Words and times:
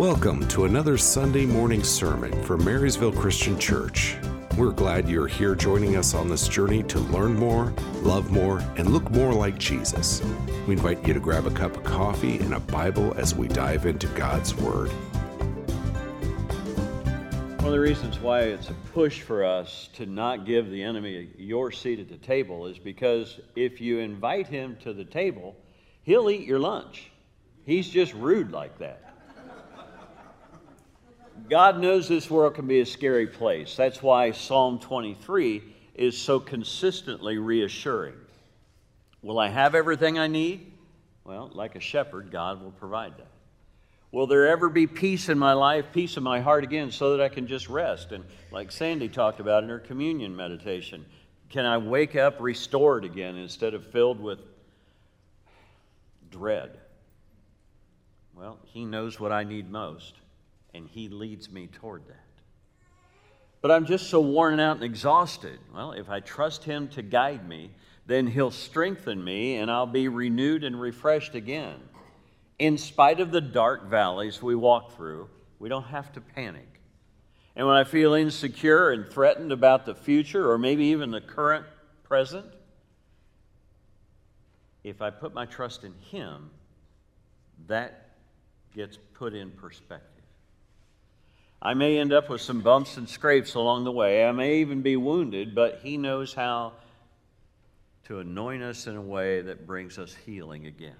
Welcome 0.00 0.48
to 0.48 0.64
another 0.64 0.96
Sunday 0.96 1.44
morning 1.44 1.84
sermon 1.84 2.32
from 2.44 2.64
Marysville 2.64 3.12
Christian 3.12 3.58
Church. 3.58 4.16
We're 4.56 4.72
glad 4.72 5.06
you're 5.06 5.26
here 5.26 5.54
joining 5.54 5.96
us 5.96 6.14
on 6.14 6.26
this 6.26 6.48
journey 6.48 6.82
to 6.84 6.98
learn 6.98 7.34
more, 7.34 7.74
love 7.96 8.30
more, 8.30 8.60
and 8.78 8.94
look 8.94 9.10
more 9.10 9.34
like 9.34 9.58
Jesus. 9.58 10.22
We 10.66 10.72
invite 10.72 11.06
you 11.06 11.12
to 11.12 11.20
grab 11.20 11.44
a 11.44 11.50
cup 11.50 11.76
of 11.76 11.84
coffee 11.84 12.38
and 12.38 12.54
a 12.54 12.60
Bible 12.60 13.12
as 13.18 13.34
we 13.34 13.46
dive 13.46 13.84
into 13.84 14.06
God's 14.06 14.54
Word. 14.54 14.88
One 17.58 17.66
of 17.66 17.72
the 17.72 17.78
reasons 17.78 18.18
why 18.20 18.44
it's 18.44 18.70
a 18.70 18.74
push 18.94 19.20
for 19.20 19.44
us 19.44 19.90
to 19.96 20.06
not 20.06 20.46
give 20.46 20.70
the 20.70 20.82
enemy 20.82 21.28
your 21.36 21.70
seat 21.70 22.00
at 22.00 22.08
the 22.08 22.16
table 22.16 22.66
is 22.66 22.78
because 22.78 23.38
if 23.54 23.82
you 23.82 23.98
invite 23.98 24.46
him 24.46 24.78
to 24.80 24.94
the 24.94 25.04
table, 25.04 25.56
he'll 26.04 26.30
eat 26.30 26.46
your 26.46 26.58
lunch. 26.58 27.10
He's 27.66 27.86
just 27.86 28.14
rude 28.14 28.50
like 28.50 28.78
that. 28.78 29.09
God 31.48 31.80
knows 31.80 32.08
this 32.08 32.30
world 32.30 32.54
can 32.54 32.66
be 32.66 32.80
a 32.80 32.86
scary 32.86 33.26
place. 33.26 33.76
That's 33.76 34.02
why 34.02 34.32
Psalm 34.32 34.78
23 34.78 35.62
is 35.94 36.16
so 36.16 36.40
consistently 36.40 37.38
reassuring. 37.38 38.14
Will 39.22 39.38
I 39.38 39.48
have 39.48 39.74
everything 39.74 40.18
I 40.18 40.26
need? 40.26 40.72
Well, 41.24 41.50
like 41.52 41.76
a 41.76 41.80
shepherd, 41.80 42.30
God 42.30 42.62
will 42.62 42.72
provide 42.72 43.16
that. 43.18 43.28
Will 44.12 44.26
there 44.26 44.48
ever 44.48 44.68
be 44.68 44.86
peace 44.86 45.28
in 45.28 45.38
my 45.38 45.52
life, 45.52 45.86
peace 45.92 46.16
in 46.16 46.22
my 46.22 46.40
heart 46.40 46.64
again, 46.64 46.90
so 46.90 47.16
that 47.16 47.22
I 47.22 47.28
can 47.28 47.46
just 47.46 47.68
rest? 47.68 48.10
And 48.10 48.24
like 48.50 48.72
Sandy 48.72 49.08
talked 49.08 49.38
about 49.38 49.62
in 49.62 49.68
her 49.68 49.78
communion 49.78 50.34
meditation, 50.34 51.04
can 51.48 51.64
I 51.64 51.78
wake 51.78 52.16
up 52.16 52.40
restored 52.40 53.04
again 53.04 53.36
instead 53.36 53.74
of 53.74 53.86
filled 53.86 54.20
with 54.20 54.40
dread? 56.30 56.78
Well, 58.34 58.58
He 58.64 58.84
knows 58.84 59.20
what 59.20 59.30
I 59.30 59.44
need 59.44 59.70
most 59.70 60.14
and 60.74 60.88
He 60.88 61.08
leads 61.08 61.50
me 61.50 61.66
toward 61.66 62.06
that. 62.08 62.16
But 63.60 63.70
I'm 63.70 63.86
just 63.86 64.08
so 64.08 64.20
worn 64.20 64.58
out 64.58 64.76
and 64.76 64.84
exhausted. 64.84 65.58
Well, 65.74 65.92
if 65.92 66.08
I 66.08 66.20
trust 66.20 66.64
Him 66.64 66.88
to 66.88 67.02
guide 67.02 67.46
me, 67.46 67.70
then 68.06 68.26
He'll 68.26 68.50
strengthen 68.50 69.22
me 69.22 69.56
and 69.56 69.70
I'll 69.70 69.86
be 69.86 70.08
renewed 70.08 70.64
and 70.64 70.80
refreshed 70.80 71.34
again. 71.34 71.76
In 72.58 72.78
spite 72.78 73.20
of 73.20 73.32
the 73.32 73.40
dark 73.40 73.88
valleys 73.88 74.42
we 74.42 74.54
walk 74.54 74.96
through, 74.96 75.28
we 75.58 75.68
don't 75.68 75.84
have 75.84 76.12
to 76.12 76.20
panic. 76.20 76.80
And 77.56 77.66
when 77.66 77.76
I 77.76 77.84
feel 77.84 78.14
insecure 78.14 78.90
and 78.90 79.08
threatened 79.08 79.52
about 79.52 79.84
the 79.84 79.94
future 79.94 80.50
or 80.50 80.58
maybe 80.58 80.86
even 80.86 81.10
the 81.10 81.20
current 81.20 81.66
present, 82.04 82.46
if 84.82 85.02
I 85.02 85.10
put 85.10 85.34
my 85.34 85.46
trust 85.46 85.84
in 85.84 85.94
Him, 86.10 86.50
that 87.66 88.10
gets 88.74 88.96
put 89.14 89.34
in 89.34 89.50
perspective. 89.50 90.09
I 91.62 91.74
may 91.74 91.98
end 91.98 92.12
up 92.12 92.30
with 92.30 92.40
some 92.40 92.62
bumps 92.62 92.96
and 92.96 93.08
scrapes 93.08 93.54
along 93.54 93.84
the 93.84 93.92
way. 93.92 94.24
I 94.24 94.32
may 94.32 94.60
even 94.60 94.80
be 94.80 94.96
wounded, 94.96 95.54
but 95.54 95.80
He 95.82 95.98
knows 95.98 96.32
how 96.32 96.72
to 98.04 98.18
anoint 98.18 98.62
us 98.62 98.86
in 98.86 98.96
a 98.96 99.02
way 99.02 99.42
that 99.42 99.66
brings 99.66 99.98
us 99.98 100.14
healing 100.24 100.66
again. 100.66 100.96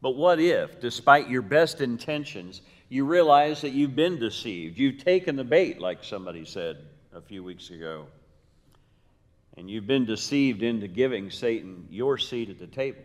But 0.00 0.16
what 0.16 0.40
if, 0.40 0.80
despite 0.80 1.28
your 1.28 1.42
best 1.42 1.80
intentions, 1.80 2.60
you 2.88 3.04
realize 3.04 3.62
that 3.62 3.70
you've 3.70 3.96
been 3.96 4.18
deceived? 4.18 4.78
You've 4.78 5.02
taken 5.02 5.36
the 5.36 5.44
bait, 5.44 5.80
like 5.80 6.04
somebody 6.04 6.44
said 6.44 6.78
a 7.12 7.20
few 7.20 7.42
weeks 7.42 7.70
ago. 7.70 8.06
And 9.56 9.68
you've 9.68 9.86
been 9.86 10.04
deceived 10.04 10.62
into 10.62 10.86
giving 10.86 11.30
Satan 11.30 11.86
your 11.90 12.18
seat 12.18 12.48
at 12.48 12.58
the 12.58 12.66
table. 12.66 13.02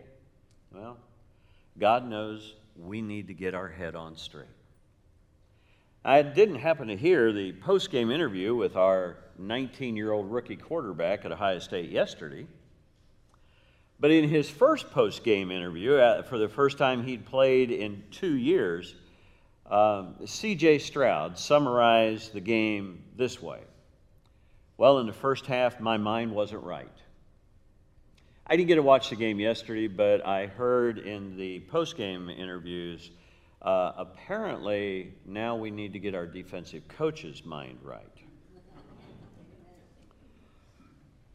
Well, 0.72 0.98
God 1.78 2.08
knows 2.08 2.54
we 2.76 3.02
need 3.02 3.28
to 3.28 3.34
get 3.34 3.54
our 3.54 3.68
head 3.68 3.94
on 3.96 4.16
straight. 4.16 4.46
I 6.06 6.20
didn't 6.20 6.56
happen 6.56 6.88
to 6.88 6.96
hear 6.96 7.32
the 7.32 7.52
post 7.52 7.90
game 7.90 8.10
interview 8.10 8.54
with 8.54 8.76
our 8.76 9.16
19 9.38 9.96
year 9.96 10.12
old 10.12 10.30
rookie 10.30 10.56
quarterback 10.56 11.24
at 11.24 11.32
Ohio 11.32 11.58
State 11.58 11.90
yesterday. 11.90 12.46
But 13.98 14.10
in 14.10 14.28
his 14.28 14.50
first 14.50 14.90
post 14.90 15.24
game 15.24 15.50
interview, 15.50 15.94
uh, 15.94 16.22
for 16.22 16.36
the 16.36 16.48
first 16.48 16.76
time 16.76 17.04
he'd 17.04 17.24
played 17.24 17.70
in 17.70 18.02
two 18.10 18.36
years, 18.36 18.94
um, 19.64 20.16
CJ 20.20 20.82
Stroud 20.82 21.38
summarized 21.38 22.34
the 22.34 22.40
game 22.40 23.02
this 23.16 23.40
way 23.40 23.60
Well, 24.76 24.98
in 24.98 25.06
the 25.06 25.12
first 25.14 25.46
half, 25.46 25.80
my 25.80 25.96
mind 25.96 26.32
wasn't 26.32 26.64
right. 26.64 26.86
I 28.46 28.56
didn't 28.56 28.68
get 28.68 28.74
to 28.74 28.82
watch 28.82 29.08
the 29.08 29.16
game 29.16 29.40
yesterday, 29.40 29.86
but 29.86 30.26
I 30.26 30.48
heard 30.48 30.98
in 30.98 31.38
the 31.38 31.60
post 31.60 31.96
game 31.96 32.28
interviews 32.28 33.10
uh, 33.64 33.92
apparently, 33.96 35.14
now 35.24 35.56
we 35.56 35.70
need 35.70 35.94
to 35.94 35.98
get 35.98 36.14
our 36.14 36.26
defensive 36.26 36.86
coach's 36.86 37.44
mind 37.46 37.78
right. 37.82 38.04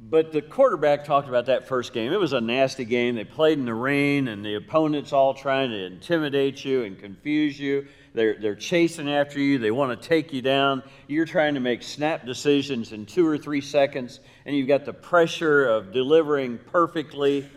But 0.01 0.31
the 0.31 0.41
quarterback 0.41 1.03
talked 1.03 1.27
about 1.27 1.47
that 1.47 1.67
first 1.67 1.91
game. 1.91 2.13
It 2.13 2.19
was 2.19 2.31
a 2.31 2.39
nasty 2.39 2.85
game. 2.85 3.15
They 3.15 3.25
played 3.25 3.57
in 3.57 3.65
the 3.65 3.73
rain, 3.73 4.29
and 4.29 4.45
the 4.45 4.55
opponent's 4.55 5.11
all 5.11 5.33
trying 5.33 5.71
to 5.71 5.85
intimidate 5.85 6.63
you 6.63 6.83
and 6.83 6.97
confuse 6.97 7.59
you. 7.59 7.85
They're, 8.13 8.37
they're 8.39 8.55
chasing 8.55 9.09
after 9.09 9.39
you. 9.39 9.57
They 9.57 9.71
want 9.71 9.99
to 9.99 10.07
take 10.07 10.31
you 10.31 10.41
down. 10.41 10.83
You're 11.07 11.25
trying 11.25 11.55
to 11.55 11.59
make 11.59 11.83
snap 11.83 12.25
decisions 12.25 12.93
in 12.93 13.07
two 13.07 13.27
or 13.27 13.37
three 13.37 13.59
seconds, 13.59 14.21
and 14.45 14.55
you've 14.55 14.69
got 14.69 14.85
the 14.85 14.93
pressure 14.93 15.67
of 15.67 15.91
delivering 15.91 16.59
perfectly 16.59 17.49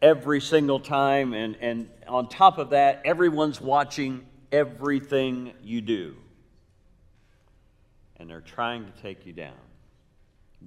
every 0.00 0.40
single 0.40 0.80
time. 0.80 1.32
And, 1.32 1.56
and 1.60 1.90
on 2.06 2.28
top 2.28 2.58
of 2.58 2.70
that, 2.70 3.02
everyone's 3.04 3.60
watching 3.60 4.26
everything 4.52 5.52
you 5.62 5.80
do. 5.80 6.16
And 8.16 8.28
they're 8.28 8.40
trying 8.40 8.84
to 8.84 9.02
take 9.02 9.26
you 9.26 9.32
down. 9.32 9.54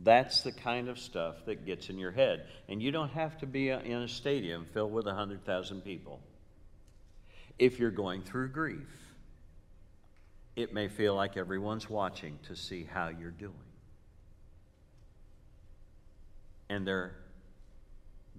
That's 0.03 0.41
the 0.41 0.52
kind 0.52 0.88
of 0.88 0.97
stuff 0.97 1.46
that 1.46 1.66
gets 1.66 1.90
in 1.90 1.97
your 1.97 2.12
head. 2.12 2.46
And 2.70 2.81
you 2.81 2.91
don't 2.91 3.12
have 3.12 3.38
to 3.40 3.46
be 3.46 3.72
uh, 3.72 3.81
in 3.81 4.02
a 4.03 4.08
stadium 4.08 4.66
filled 4.74 4.94
with 4.94 5.06
100,000 5.06 5.81
people. 5.81 6.22
If 7.59 7.78
you're 7.78 7.91
going 7.91 8.22
through 8.22 8.50
grief, 8.50 8.88
it 10.56 10.74
may 10.74 10.88
feel 10.88 11.16
like 11.16 11.38
everyone's 11.38 11.90
watching 11.90 12.40
to 12.47 12.56
see 12.56 12.88
how 12.90 13.09
you're 13.09 13.31
doing. 13.31 13.53
And 16.70 16.88
they're 16.88 17.16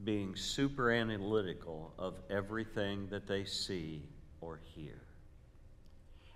being 0.04 0.34
super 0.34 0.90
analytical 0.90 1.94
of 1.98 2.14
everything 2.30 3.06
that 3.10 3.26
they 3.26 3.44
see 3.44 4.02
or 4.40 4.60
hear. 4.74 5.00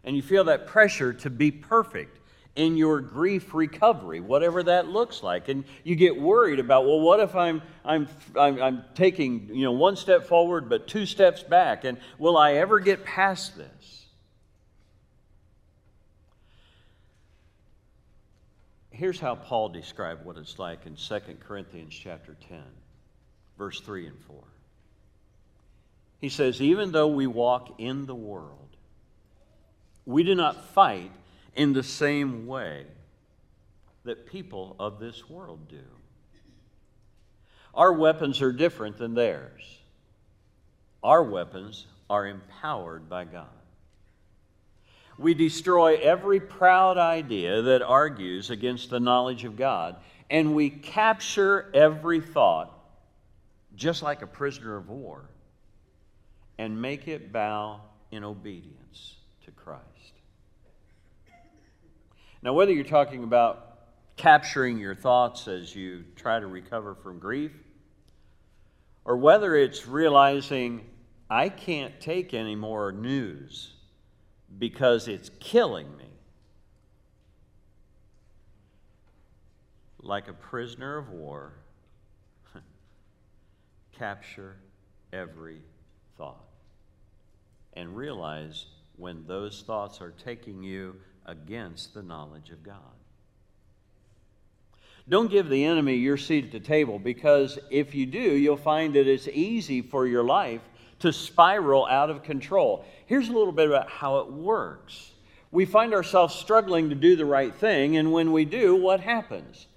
And 0.05 0.15
you 0.15 0.23
feel 0.23 0.45
that 0.45 0.67
pressure 0.67 1.13
to 1.13 1.31
be 1.31 1.51
perfect 1.51 2.21
in 2.55 2.77
your 2.77 3.01
grief 3.01 3.53
recovery, 3.53 4.21
whatever 4.21 4.63
that 4.63 4.89
looks 4.89 5.23
like. 5.23 5.49
And 5.49 5.65
you 5.85 5.95
get 5.95 6.19
worried 6.19 6.59
about, 6.59 6.87
well, 6.87 7.01
what 7.01 7.21
if 7.21 7.35
I'm, 7.35 7.61
I'm, 7.85 8.09
I'm, 8.39 8.63
I'm, 8.63 8.85
taking 8.95 9.51
you 9.53 9.65
know, 9.65 9.73
one 9.73 9.97
step 9.97 10.27
forward 10.27 10.69
but 10.69 10.87
two 10.87 11.05
steps 11.05 11.43
back? 11.43 11.85
And 11.85 11.99
will 12.19 12.39
I 12.39 12.55
ever 12.55 12.81
get 12.81 13.05
past 13.05 13.57
this? 13.57 14.07
Here's 18.91 19.21
how 19.21 19.35
Paul 19.35 19.69
described 19.69 20.25
what 20.25 20.39
it's 20.39 20.59
like 20.59 20.87
in 20.87 20.97
2 20.97 21.19
Corinthians 21.47 21.95
chapter 21.95 22.35
10 22.49 22.63
verse 23.57 23.81
3 23.81 24.07
and 24.07 24.21
4. 24.21 24.43
He 26.21 26.29
says, 26.29 26.61
Even 26.61 26.93
though 26.93 27.09
we 27.09 27.27
walk 27.27 27.75
in 27.79 28.07
the 28.07 28.15
world, 28.15 28.77
we 30.05 30.23
do 30.23 30.35
not 30.35 30.71
fight 30.71 31.11
in 31.55 31.73
the 31.73 31.83
same 31.83 32.47
way 32.47 32.87
that 34.05 34.27
people 34.27 34.77
of 34.79 35.01
this 35.01 35.29
world 35.29 35.69
do. 35.69 35.83
Our 37.75 37.93
weapons 37.93 38.41
are 38.41 38.53
different 38.53 38.97
than 38.97 39.15
theirs. 39.15 39.79
Our 41.03 41.23
weapons 41.23 41.87
are 42.09 42.27
empowered 42.27 43.09
by 43.09 43.25
God. 43.25 43.47
We 45.19 45.35
destroy 45.35 45.97
every 45.97 46.41
proud 46.41 46.99
idea 46.99 47.63
that 47.63 47.83
argues 47.83 48.51
against 48.51 48.91
the 48.91 49.01
knowledge 49.01 49.45
of 49.45 49.57
God, 49.57 49.97
and 50.31 50.55
we 50.55 50.71
capture 50.71 51.71
every 51.75 52.21
thought 52.21 52.76
just 53.77 54.03
like 54.03 54.23
a 54.23 54.27
prisoner 54.27 54.77
of 54.77 54.89
war, 54.89 55.29
and 56.59 56.81
make 56.81 57.07
it 57.07 57.33
bow 57.33 57.81
in 58.11 58.25
obedience 58.25 59.17
to 59.45 59.51
Christ. 59.51 59.83
Now, 62.43 62.55
whether 62.55 62.73
you're 62.73 62.85
talking 62.85 63.25
about 63.25 63.79
capturing 64.17 64.79
your 64.79 64.95
thoughts 64.95 65.47
as 65.47 65.75
you 65.77 66.05
try 66.17 66.41
to 66.41 66.47
recover 66.47 66.95
from 66.95 67.19
grief, 67.19 67.53
or 69.05 69.17
whether 69.17 69.55
it's 69.55 69.87
realizing 69.87 70.85
I 71.29 71.49
can't 71.49 72.01
take 72.01 72.33
any 72.35 72.57
more 72.57 72.93
news 72.93 73.75
because 74.59 75.07
it's 75.09 75.31
killing 75.39 75.95
me, 75.97 76.09
like 80.01 80.29
a 80.29 80.33
prisoner 80.33 80.97
of 80.97 81.11
war 81.11 81.53
capture 83.99 84.57
every 85.13 85.61
thought 86.17 86.45
and 87.75 87.97
realize 87.97 88.67
when 88.97 89.25
those 89.27 89.63
thoughts 89.67 90.01
are 90.01 90.15
taking 90.25 90.63
you 90.63 90.97
against 91.27 91.95
the 91.95 92.03
knowledge 92.03 92.51
of 92.51 92.63
God. 92.63 92.77
Don't 95.09 95.31
give 95.31 95.49
the 95.49 95.65
enemy 95.65 95.95
your 95.95 96.17
seat 96.17 96.47
at 96.47 96.53
the 96.53 96.61
table 96.61 96.99
because 96.99 97.59
if 97.71 97.95
you 97.95 98.07
do, 98.07 98.19
you'll 98.19 98.57
find 98.57 98.95
that 98.95 99.07
it's 99.07 99.29
easy 99.29 99.83
for 99.83 100.07
your 100.07 100.25
life 100.25 100.63
to 100.99 101.13
spiral 101.13 101.87
out 101.87 102.11
of 102.11 102.23
control. 102.23 102.85
Here's 103.07 103.29
a 103.29 103.33
little 103.33 103.53
bit 103.53 103.69
about 103.69 103.89
how 103.89 104.19
it 104.19 104.33
works. 104.33 105.13
We 105.53 105.65
find 105.65 105.95
ourselves 105.95 106.35
struggling 106.35 106.89
to 106.89 106.95
do 106.95 107.15
the 107.15 107.25
right 107.25 107.55
thing, 107.55 107.97
and 107.99 108.13
when 108.13 108.33
we 108.33 108.45
do, 108.45 108.75
what 108.75 109.01
happens? 109.01 109.69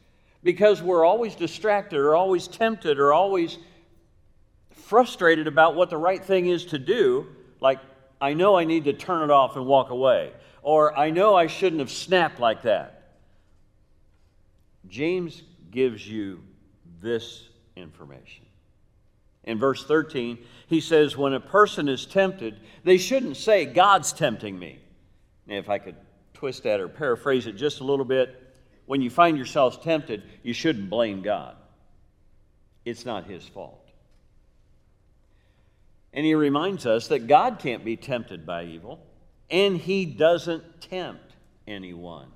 Because 0.43 0.81
we're 0.81 1.05
always 1.05 1.35
distracted 1.35 1.99
or 1.99 2.15
always 2.15 2.47
tempted 2.47 2.97
or 2.97 3.13
always 3.13 3.57
frustrated 4.89 5.45
about 5.45 5.75
what 5.75 5.91
the 5.91 5.97
right 5.97 6.25
thing 6.25 6.47
is 6.47 6.65
to 6.65 6.79
do, 6.79 7.27
like, 7.61 7.77
I 8.19 8.33
know 8.33 8.57
I 8.57 8.63
need 8.63 8.85
to 8.85 8.93
turn 8.93 9.21
it 9.21 9.29
off 9.29 9.55
and 9.55 9.67
walk 9.67 9.91
away, 9.91 10.31
or 10.63 10.97
I 10.97 11.11
know 11.11 11.35
I 11.35 11.45
shouldn't 11.45 11.79
have 11.79 11.91
snapped 11.91 12.39
like 12.39 12.63
that. 12.63 13.11
James 14.87 15.43
gives 15.69 16.07
you 16.07 16.41
this 17.01 17.47
information. 17.75 18.45
In 19.43 19.59
verse 19.59 19.85
13, 19.85 20.39
he 20.65 20.81
says, 20.81 21.15
When 21.15 21.33
a 21.33 21.39
person 21.39 21.87
is 21.87 22.07
tempted, 22.07 22.59
they 22.83 22.97
shouldn't 22.97 23.37
say, 23.37 23.65
God's 23.65 24.11
tempting 24.11 24.57
me. 24.57 24.79
Now, 25.45 25.57
if 25.57 25.69
I 25.69 25.77
could 25.77 25.97
twist 26.33 26.63
that 26.63 26.79
or 26.79 26.87
paraphrase 26.87 27.45
it 27.45 27.57
just 27.57 27.79
a 27.79 27.83
little 27.83 28.05
bit, 28.05 28.35
when 28.87 29.03
you 29.03 29.11
find 29.11 29.37
yourselves 29.37 29.77
tempted, 29.77 30.23
you 30.41 30.53
shouldn't 30.53 30.89
blame 30.89 31.21
God. 31.21 31.55
It's 32.85 33.05
not 33.05 33.25
his 33.25 33.45
fault. 33.45 33.88
And 36.13 36.25
he 36.25 36.35
reminds 36.35 36.85
us 36.85 37.07
that 37.09 37.27
God 37.27 37.59
can't 37.59 37.85
be 37.85 37.95
tempted 37.95 38.45
by 38.45 38.65
evil, 38.65 38.99
and 39.49 39.77
he 39.77 40.05
doesn't 40.05 40.81
tempt 40.81 41.35
anyone. 41.67 42.27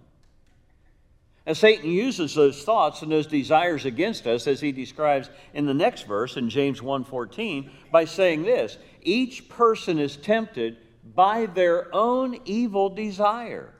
And 1.45 1.57
Satan 1.57 1.89
uses 1.89 2.35
those 2.35 2.63
thoughts 2.63 3.01
and 3.01 3.11
those 3.11 3.27
desires 3.27 3.85
against 3.85 4.27
us 4.27 4.47
as 4.47 4.61
he 4.61 4.71
describes 4.71 5.29
in 5.53 5.65
the 5.65 5.73
next 5.73 6.03
verse 6.03 6.37
in 6.37 6.49
James 6.49 6.79
1:14 6.81 7.69
by 7.91 8.05
saying 8.05 8.43
this, 8.43 8.77
each 9.01 9.49
person 9.49 9.99
is 9.99 10.15
tempted 10.15 10.77
by 11.13 11.47
their 11.47 11.93
own 11.93 12.39
evil 12.45 12.89
desire. 12.89 13.73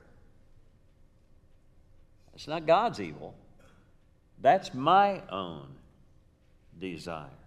It's 2.34 2.48
not 2.48 2.66
God's 2.66 3.00
evil. 3.00 3.34
That's 4.40 4.74
my 4.74 5.22
own 5.30 5.68
desire 6.78 7.43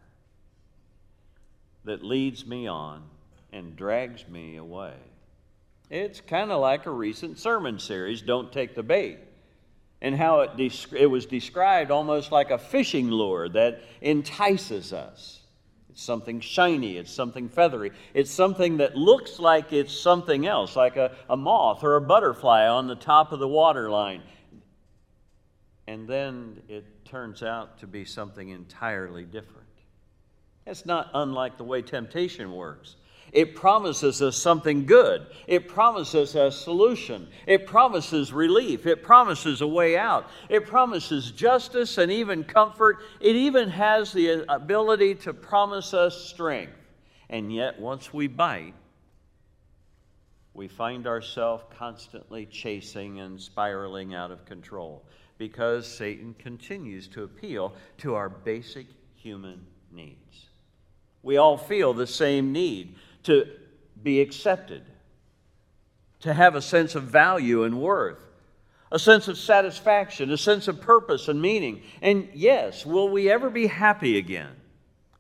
that 1.88 2.04
leads 2.04 2.46
me 2.46 2.68
on 2.68 3.04
and 3.52 3.76
drags 3.76 4.28
me 4.30 4.56
away. 4.56 4.94
It's 5.90 6.22
kind 6.22 6.52
of 6.52 6.62
like 6.62 6.86
a 6.86 6.92
recent 6.92 7.40
sermon 7.40 7.80
series, 7.80 8.22
Don't 8.22 8.52
Take 8.52 8.76
the 8.76 8.84
Bait 8.84 9.18
and 10.02 10.16
how 10.16 10.42
it, 10.42 10.92
it 10.94 11.08
was 11.08 11.26
described 11.26 11.92
almost 11.92 12.32
like 12.32 12.52
a 12.52 12.58
fishing 12.58 13.10
lure 13.10 13.50
that 13.50 13.82
entices 14.02 14.94
us. 14.94 15.42
It's 15.90 16.04
something 16.04 16.40
shiny, 16.40 16.98
it's 16.98 17.12
something 17.12 17.50
feathery, 17.50 17.92
it's 18.14 18.30
something 18.30 18.78
that 18.78 18.96
looks 18.96 19.40
like 19.40 19.74
it's 19.74 19.98
something 19.98 20.46
else, 20.46 20.76
like 20.76 20.98
a, 20.98 21.16
a 21.30 21.36
moth 21.36 21.84
or 21.84 21.96
a 21.96 22.02
butterfly 22.02 22.68
on 22.68 22.88
the 22.88 22.96
top 22.96 23.32
of 23.32 23.40
the 23.40 23.48
water 23.48 23.90
line. 23.90 24.22
And 25.88 26.08
then 26.08 26.62
it 26.68 27.06
turns 27.06 27.42
out 27.42 27.80
to 27.80 27.88
be 27.88 28.06
something 28.06 28.50
entirely 28.50 29.24
different. 29.24 29.67
It's 30.68 30.86
not 30.86 31.10
unlike 31.14 31.58
the 31.58 31.64
way 31.64 31.82
temptation 31.82 32.52
works. 32.52 32.98
It 33.32 33.56
promises 33.56 34.22
us 34.22 34.38
something 34.38 34.86
good. 34.86 35.28
It 35.48 35.68
promises 35.68 36.36
us 36.36 36.56
a 36.56 36.58
solution. 36.58 37.28
It 37.46 37.66
promises 37.66 38.34
relief. 38.34 38.86
It 38.86 39.02
promises 39.04 39.62
a 39.62 39.68
way 39.68 39.98
out. 39.98 40.30
It 40.50 40.66
promises 40.66 41.32
justice 41.32 41.98
and 41.98 42.12
even 42.12 42.44
comfort. 42.44 42.98
It 43.20 43.36
even 43.36 43.70
has 43.70 44.12
the 44.12 44.46
ability 44.50 45.16
to 45.16 45.34
promise 45.34 45.94
us 45.94 46.16
strength. 46.30 46.74
And 47.30 47.54
yet, 47.54 47.80
once 47.80 48.14
we 48.14 48.28
bite, 48.28 48.74
we 50.54 50.68
find 50.68 51.06
ourselves 51.06 51.64
constantly 51.78 52.46
chasing 52.46 53.20
and 53.20 53.40
spiraling 53.40 54.16
out 54.16 54.32
of 54.32 54.46
control 54.46 55.06
because 55.38 55.86
Satan 55.86 56.34
continues 56.40 57.08
to 57.10 57.24
appeal 57.24 57.74
to 58.00 58.16
our 58.16 58.30
basic 58.30 58.88
human 59.16 59.66
needs. 59.92 60.47
We 61.28 61.36
all 61.36 61.58
feel 61.58 61.94
the 61.94 62.08
same 62.08 62.54
need 62.54 62.96
to 63.24 63.50
be 64.02 64.22
accepted, 64.22 64.84
to 66.22 66.34
have 66.34 66.56
a 66.56 66.62
sense 66.62 66.96
of 66.96 67.04
value 67.04 67.66
and 67.66 67.82
worth, 67.82 68.22
a 68.94 68.98
sense 68.98 69.28
of 69.28 69.38
satisfaction, 69.38 70.32
a 70.32 70.38
sense 70.38 70.70
of 70.70 70.80
purpose 70.80 71.28
and 71.28 71.42
meaning. 71.42 71.82
And 72.02 72.30
yes, 72.34 72.86
will 72.86 73.10
we 73.10 73.30
ever 73.30 73.50
be 73.50 73.68
happy 73.68 74.18
again? 74.18 74.56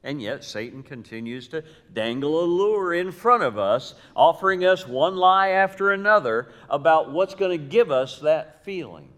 And 0.01 0.21
yet, 0.21 0.45
Satan 0.45 0.81
continues 0.81 1.49
to 1.49 1.65
dangle 1.91 2.41
a 2.41 2.45
lure 2.45 2.93
in 2.93 3.11
front 3.11 3.43
of 3.43 3.57
us, 3.57 3.93
offering 4.15 4.63
us 4.63 4.87
one 4.87 5.17
lie 5.17 5.49
after 5.49 5.91
another 5.91 6.47
about 6.69 7.11
what's 7.11 7.35
going 7.35 7.51
to 7.51 7.67
give 7.67 7.91
us 7.91 8.19
that 8.19 8.63
feeling. 8.63 9.09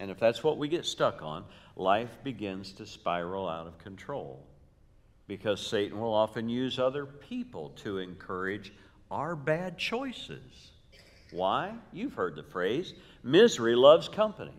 And 0.00 0.10
if 0.10 0.18
that's 0.18 0.42
what 0.42 0.56
we 0.56 0.66
get 0.66 0.86
stuck 0.86 1.22
on, 1.22 1.44
life 1.76 2.18
begins 2.24 2.72
to 2.72 2.86
spiral 2.86 3.46
out 3.46 3.66
of 3.66 3.78
control 3.78 4.42
because 5.28 5.64
Satan 5.64 6.00
will 6.00 6.14
often 6.14 6.48
use 6.48 6.78
other 6.78 7.04
people 7.04 7.68
to 7.76 7.98
encourage 7.98 8.72
our 9.10 9.36
bad 9.36 9.76
choices. 9.76 10.72
Why? 11.32 11.74
You've 11.92 12.14
heard 12.14 12.34
the 12.34 12.42
phrase 12.42 12.94
misery 13.22 13.76
loves 13.76 14.08
company. 14.08 14.54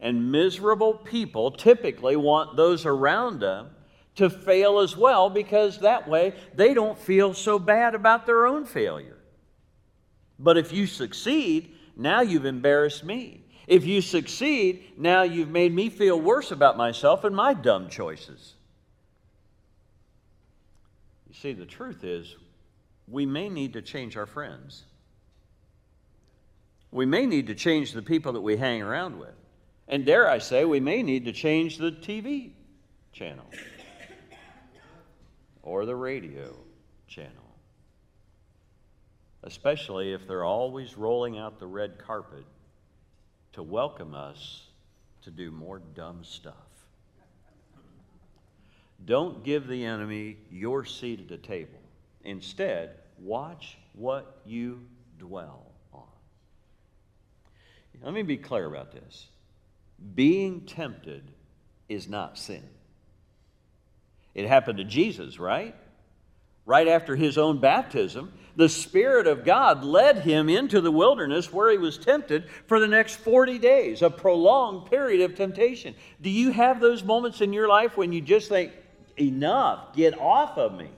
And 0.00 0.32
miserable 0.32 0.94
people 0.94 1.52
typically 1.52 2.16
want 2.16 2.56
those 2.56 2.84
around 2.84 3.38
them 3.38 3.70
to 4.16 4.28
fail 4.28 4.80
as 4.80 4.96
well 4.96 5.30
because 5.30 5.78
that 5.78 6.08
way 6.08 6.34
they 6.56 6.74
don't 6.74 6.98
feel 6.98 7.32
so 7.32 7.60
bad 7.60 7.94
about 7.94 8.26
their 8.26 8.44
own 8.44 8.64
failure. 8.64 9.18
But 10.40 10.58
if 10.58 10.72
you 10.72 10.88
succeed, 10.88 11.76
now 11.96 12.22
you've 12.22 12.44
embarrassed 12.44 13.04
me. 13.04 13.41
If 13.66 13.86
you 13.86 14.00
succeed, 14.00 14.92
now 14.96 15.22
you've 15.22 15.50
made 15.50 15.74
me 15.74 15.88
feel 15.88 16.20
worse 16.20 16.50
about 16.50 16.76
myself 16.76 17.24
and 17.24 17.34
my 17.34 17.54
dumb 17.54 17.88
choices. 17.88 18.54
You 21.28 21.34
see, 21.34 21.52
the 21.52 21.66
truth 21.66 22.04
is, 22.04 22.36
we 23.08 23.24
may 23.26 23.48
need 23.48 23.72
to 23.74 23.82
change 23.82 24.16
our 24.16 24.26
friends. 24.26 24.84
We 26.90 27.06
may 27.06 27.24
need 27.24 27.46
to 27.46 27.54
change 27.54 27.92
the 27.92 28.02
people 28.02 28.32
that 28.34 28.40
we 28.40 28.56
hang 28.56 28.82
around 28.82 29.18
with. 29.18 29.34
And 29.88 30.04
dare 30.04 30.28
I 30.28 30.38
say, 30.38 30.64
we 30.64 30.80
may 30.80 31.02
need 31.02 31.24
to 31.24 31.32
change 31.32 31.78
the 31.78 31.90
TV 31.90 32.52
channel 33.12 33.46
or 35.62 35.86
the 35.86 35.94
radio 35.96 36.54
channel. 37.06 37.30
Especially 39.44 40.12
if 40.12 40.26
they're 40.26 40.44
always 40.44 40.96
rolling 40.96 41.38
out 41.38 41.58
the 41.58 41.66
red 41.66 41.98
carpet 41.98 42.44
to 43.52 43.62
welcome 43.62 44.14
us 44.14 44.66
to 45.22 45.30
do 45.30 45.50
more 45.50 45.80
dumb 45.94 46.24
stuff. 46.24 46.54
Don't 49.04 49.44
give 49.44 49.66
the 49.66 49.84
enemy 49.84 50.36
your 50.50 50.84
seat 50.84 51.20
at 51.20 51.28
the 51.28 51.36
table. 51.36 51.80
Instead, 52.24 52.90
watch 53.18 53.78
what 53.94 54.40
you 54.44 54.86
dwell 55.18 55.66
on. 55.92 56.02
Let 58.02 58.14
me 58.14 58.22
be 58.22 58.36
clear 58.36 58.66
about 58.66 58.92
this. 58.92 59.26
Being 60.14 60.62
tempted 60.62 61.30
is 61.88 62.08
not 62.08 62.38
sin. 62.38 62.62
It 64.34 64.46
happened 64.46 64.78
to 64.78 64.84
Jesus, 64.84 65.38
right? 65.38 65.74
Right 66.64 66.88
after 66.88 67.16
his 67.16 67.38
own 67.38 67.58
baptism, 67.58 68.32
the 68.54 68.68
Spirit 68.68 69.26
of 69.26 69.44
God 69.44 69.82
led 69.82 70.18
him 70.18 70.48
into 70.48 70.80
the 70.80 70.92
wilderness 70.92 71.52
where 71.52 71.70
he 71.70 71.78
was 71.78 71.98
tempted 71.98 72.48
for 72.66 72.78
the 72.78 72.86
next 72.86 73.16
40 73.16 73.58
days, 73.58 74.02
a 74.02 74.10
prolonged 74.10 74.90
period 74.90 75.22
of 75.22 75.34
temptation. 75.34 75.94
Do 76.20 76.30
you 76.30 76.52
have 76.52 76.80
those 76.80 77.02
moments 77.02 77.40
in 77.40 77.52
your 77.52 77.66
life 77.66 77.96
when 77.96 78.12
you 78.12 78.20
just 78.20 78.48
think, 78.48 78.72
enough. 79.18 79.94
Get 79.94 80.18
off 80.18 80.58
of 80.58 80.76
me. 80.76 80.88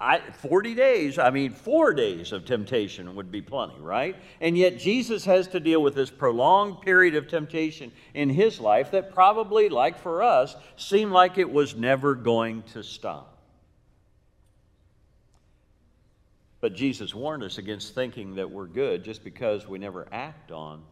I, 0.00 0.18
40 0.18 0.74
days, 0.74 1.18
I 1.18 1.30
mean, 1.30 1.52
four 1.52 1.94
days 1.94 2.32
of 2.32 2.44
temptation 2.44 3.14
would 3.14 3.30
be 3.30 3.40
plenty, 3.40 3.78
right? 3.78 4.16
And 4.40 4.58
yet 4.58 4.78
Jesus 4.78 5.24
has 5.26 5.46
to 5.48 5.60
deal 5.60 5.80
with 5.80 5.94
this 5.94 6.10
prolonged 6.10 6.80
period 6.80 7.14
of 7.14 7.28
temptation 7.28 7.92
in 8.12 8.28
his 8.28 8.58
life 8.58 8.90
that 8.90 9.14
probably, 9.14 9.68
like 9.68 9.96
for 9.96 10.24
us, 10.24 10.56
seemed 10.76 11.12
like 11.12 11.38
it 11.38 11.50
was 11.50 11.76
never 11.76 12.16
going 12.16 12.64
to 12.72 12.82
stop. 12.82 13.31
But 16.62 16.76
Jesus 16.76 17.12
warned 17.12 17.42
us 17.42 17.58
against 17.58 17.92
thinking 17.92 18.36
that 18.36 18.48
we're 18.48 18.68
good 18.68 19.02
just 19.02 19.24
because 19.24 19.66
we 19.66 19.80
never 19.80 20.06
act 20.12 20.52
on 20.52 20.84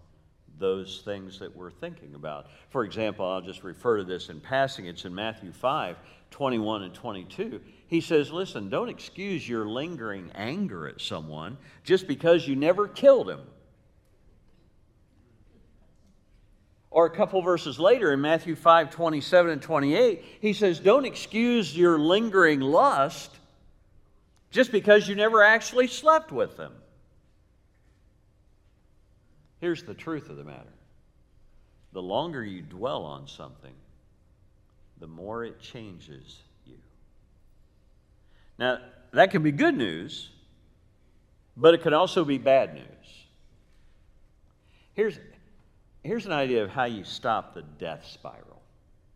those 0.58 1.00
things 1.04 1.38
that 1.38 1.56
we're 1.56 1.70
thinking 1.70 2.16
about. 2.16 2.48
For 2.70 2.84
example, 2.84 3.24
I'll 3.24 3.40
just 3.40 3.62
refer 3.62 3.98
to 3.98 4.04
this 4.04 4.30
in 4.30 4.40
passing. 4.40 4.86
It's 4.86 5.04
in 5.04 5.14
Matthew 5.14 5.52
5 5.52 5.96
21 6.32 6.82
and 6.82 6.92
22. 6.92 7.60
He 7.86 8.00
says, 8.00 8.32
Listen, 8.32 8.68
don't 8.68 8.88
excuse 8.88 9.48
your 9.48 9.64
lingering 9.64 10.32
anger 10.34 10.88
at 10.88 11.00
someone 11.00 11.56
just 11.84 12.08
because 12.08 12.48
you 12.48 12.56
never 12.56 12.88
killed 12.88 13.30
him. 13.30 13.40
Or 16.90 17.06
a 17.06 17.10
couple 17.10 17.40
verses 17.42 17.78
later 17.78 18.12
in 18.12 18.20
Matthew 18.20 18.56
5 18.56 18.90
27 18.90 19.52
and 19.52 19.62
28, 19.62 20.24
he 20.40 20.52
says, 20.52 20.80
Don't 20.80 21.04
excuse 21.04 21.76
your 21.76 21.96
lingering 21.96 22.58
lust 22.58 23.36
just 24.50 24.72
because 24.72 25.08
you 25.08 25.14
never 25.14 25.42
actually 25.42 25.86
slept 25.86 26.32
with 26.32 26.56
them. 26.56 26.72
Here's 29.60 29.82
the 29.82 29.94
truth 29.94 30.30
of 30.30 30.36
the 30.36 30.44
matter 30.44 30.72
the 31.92 32.02
longer 32.02 32.44
you 32.44 32.62
dwell 32.62 33.02
on 33.02 33.26
something, 33.26 33.74
the 34.98 35.08
more 35.08 35.44
it 35.44 35.60
changes 35.60 36.38
you. 36.64 36.76
Now, 38.58 38.78
that 39.12 39.32
can 39.32 39.42
be 39.42 39.50
good 39.50 39.76
news, 39.76 40.30
but 41.56 41.74
it 41.74 41.82
can 41.82 41.92
also 41.92 42.24
be 42.24 42.38
bad 42.38 42.74
news. 42.74 42.84
Here's, 44.94 45.18
here's 46.04 46.26
an 46.26 46.32
idea 46.32 46.62
of 46.62 46.70
how 46.70 46.84
you 46.84 47.02
stop 47.02 47.54
the 47.54 47.62
death 47.62 48.06
spiral. 48.12 48.62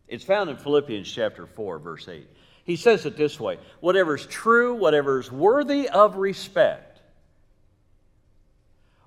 It's 0.09 0.25
found 0.25 0.51
in 0.51 0.57
Philippians 0.57 1.11
chapter 1.11 1.47
4, 1.47 1.79
verse 1.79 2.09
8. 2.09 2.27
He 2.65 2.77
says 2.77 3.07
it 3.07 3.17
this 3.17 3.39
way 3.39 3.59
whatever 3.81 4.17
is 4.17 4.27
true, 4.27 4.75
whatever 4.75 5.21
is 5.21 5.31
worthy 5.31 5.89
of 5.89 6.17
respect, 6.17 7.01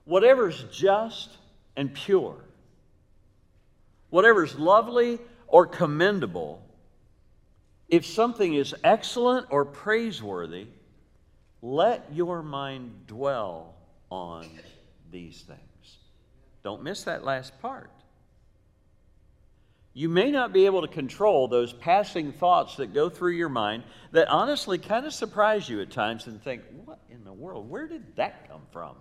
whatever 0.06 0.50
is 0.50 0.64
just 0.72 1.30
and 1.76 1.94
pure, 1.94 2.36
whatever 4.10 4.44
is 4.44 4.56
lovely 4.56 5.20
or 5.48 5.66
commendable, 5.66 6.62
if 7.90 8.06
something 8.06 8.54
is 8.54 8.76
excellent 8.84 9.48
or 9.50 9.66
praiseworthy, 9.66 10.68
let 11.62 12.06
your 12.14 12.44
mind 12.44 13.08
dwell 13.08 13.74
on 14.12 14.48
these 15.12 15.42
things. 15.42 15.98
Don't 16.64 16.84
miss 16.84 17.04
that 17.04 17.24
last 17.24 17.60
part. 17.62 17.90
You 19.98 20.10
may 20.10 20.30
not 20.30 20.54
be 20.54 20.68
able 20.68 20.82
to 20.84 20.88
control 20.88 21.48
those 21.48 21.74
passing 21.74 22.32
thoughts 22.32 22.76
that 22.76 22.94
go 22.94 23.10
through 23.10 23.32
your 23.32 23.50
mind 23.50 23.82
that 24.12 24.28
honestly 24.28 24.78
kind 24.78 25.08
of 25.08 25.12
surprise 25.12 25.68
you 25.68 25.82
at 25.82 25.90
times 25.90 26.28
and 26.28 26.40
think, 26.40 26.62
what 26.86 27.00
in 27.10 27.24
the 27.24 27.34
world? 27.34 27.68
Where 27.68 27.88
did 27.88 28.16
that 28.16 28.48
come 28.48 28.62
from? 28.72 28.96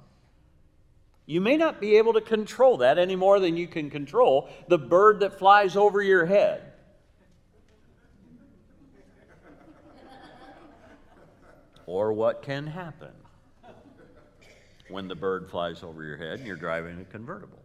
You 1.26 1.42
may 1.42 1.58
not 1.58 1.82
be 1.82 1.98
able 1.98 2.14
to 2.14 2.22
control 2.22 2.78
that 2.78 2.96
any 2.96 3.14
more 3.14 3.40
than 3.40 3.58
you 3.58 3.66
can 3.66 3.90
control 3.90 4.48
the 4.68 4.78
bird 4.78 5.20
that 5.20 5.38
flies 5.38 5.76
over 5.76 6.00
your 6.00 6.24
head. 6.24 6.62
or 11.84 12.14
what 12.14 12.40
can 12.40 12.66
happen 12.66 13.12
when 14.88 15.08
the 15.08 15.14
bird 15.14 15.50
flies 15.50 15.82
over 15.82 16.04
your 16.04 16.16
head 16.16 16.38
and 16.38 16.46
you're 16.46 16.56
driving 16.56 16.98
a 17.02 17.04
convertible. 17.04 17.60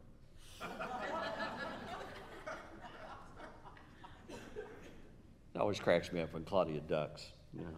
It 5.54 5.60
always 5.60 5.80
cracks 5.80 6.12
me 6.12 6.22
up 6.22 6.34
when 6.34 6.44
Claudia 6.44 6.80
ducks, 6.82 7.26
you 7.54 7.62
know, 7.62 7.78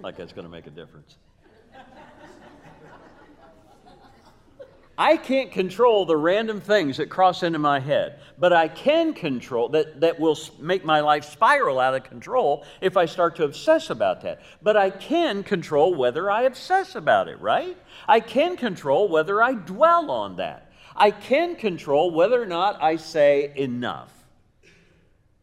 like 0.00 0.16
that's 0.16 0.32
going 0.32 0.44
to 0.44 0.50
make 0.50 0.66
a 0.66 0.70
difference. 0.70 1.16
I 4.96 5.16
can't 5.16 5.50
control 5.50 6.06
the 6.06 6.16
random 6.16 6.60
things 6.60 6.98
that 6.98 7.10
cross 7.10 7.42
into 7.42 7.58
my 7.58 7.80
head, 7.80 8.20
but 8.38 8.52
I 8.52 8.68
can 8.68 9.12
control 9.12 9.68
that, 9.70 10.00
that 10.00 10.20
will 10.20 10.38
make 10.60 10.84
my 10.84 11.00
life 11.00 11.24
spiral 11.24 11.80
out 11.80 11.94
of 11.94 12.04
control 12.04 12.64
if 12.80 12.96
I 12.96 13.06
start 13.06 13.34
to 13.36 13.44
obsess 13.44 13.90
about 13.90 14.22
that. 14.22 14.40
But 14.62 14.76
I 14.76 14.90
can 14.90 15.42
control 15.42 15.94
whether 15.94 16.30
I 16.30 16.42
obsess 16.42 16.94
about 16.94 17.26
it, 17.26 17.40
right? 17.40 17.76
I 18.06 18.20
can 18.20 18.56
control 18.56 19.08
whether 19.08 19.42
I 19.42 19.54
dwell 19.54 20.12
on 20.12 20.36
that. 20.36 20.70
I 20.94 21.10
can 21.10 21.56
control 21.56 22.12
whether 22.12 22.40
or 22.40 22.46
not 22.46 22.80
I 22.80 22.94
say 22.94 23.52
enough 23.56 24.13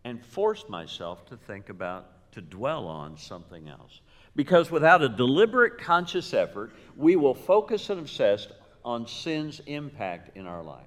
and 0.04 0.24
force 0.26 0.66
myself 0.68 1.26
to 1.28 1.38
think 1.38 1.70
about, 1.70 2.32
to 2.34 2.42
dwell 2.42 2.88
on 2.88 3.18
something 3.18 3.68
else. 3.68 4.02
Because 4.36 4.72
without 4.72 5.02
a 5.02 5.10
deliberate 5.10 5.78
conscious 5.78 6.34
effort, 6.34 6.74
we 6.96 7.16
will 7.16 7.36
focus 7.36 7.90
and 7.90 8.00
obsess 8.00 8.48
on 8.84 9.08
sin's 9.08 9.60
impact 9.66 10.36
in 10.38 10.48
our 10.48 10.64
life. 10.64 10.86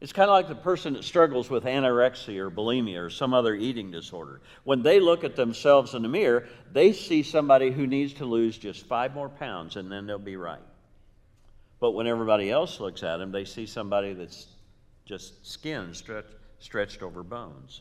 It's 0.00 0.12
kind 0.12 0.30
of 0.30 0.34
like 0.34 0.46
the 0.46 0.54
person 0.54 0.92
that 0.92 1.02
struggles 1.02 1.50
with 1.50 1.64
anorexia 1.64 2.38
or 2.38 2.50
bulimia 2.50 3.04
or 3.04 3.10
some 3.10 3.34
other 3.34 3.54
eating 3.54 3.90
disorder. 3.90 4.40
When 4.62 4.82
they 4.82 5.00
look 5.00 5.24
at 5.24 5.34
themselves 5.34 5.94
in 5.94 6.02
the 6.02 6.08
mirror, 6.08 6.46
they 6.72 6.92
see 6.92 7.24
somebody 7.24 7.72
who 7.72 7.86
needs 7.86 8.14
to 8.14 8.24
lose 8.24 8.56
just 8.56 8.86
five 8.86 9.12
more 9.12 9.28
pounds 9.28 9.74
and 9.74 9.90
then 9.90 10.06
they'll 10.06 10.18
be 10.20 10.36
right. 10.36 10.62
But 11.80 11.92
when 11.92 12.06
everybody 12.06 12.48
else 12.48 12.78
looks 12.78 13.02
at 13.02 13.16
them, 13.16 13.32
they 13.32 13.44
see 13.44 13.66
somebody 13.66 14.12
that's 14.12 14.46
just 15.04 15.44
skin 15.44 15.92
stretch, 15.94 16.26
stretched 16.60 17.02
over 17.02 17.24
bones. 17.24 17.80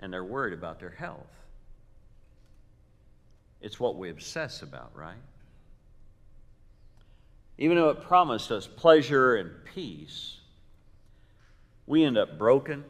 And 0.00 0.12
they're 0.12 0.24
worried 0.24 0.52
about 0.52 0.78
their 0.80 0.90
health. 0.90 1.26
It's 3.60 3.80
what 3.80 3.96
we 3.96 4.10
obsess 4.10 4.62
about, 4.62 4.92
right? 4.94 5.16
even 7.58 7.76
though 7.76 7.90
it 7.90 8.00
promised 8.02 8.52
us 8.52 8.66
pleasure 8.66 9.34
and 9.34 9.50
peace, 9.74 10.36
we 11.86 12.04
end 12.04 12.16
up 12.16 12.38
broken, 12.38 12.84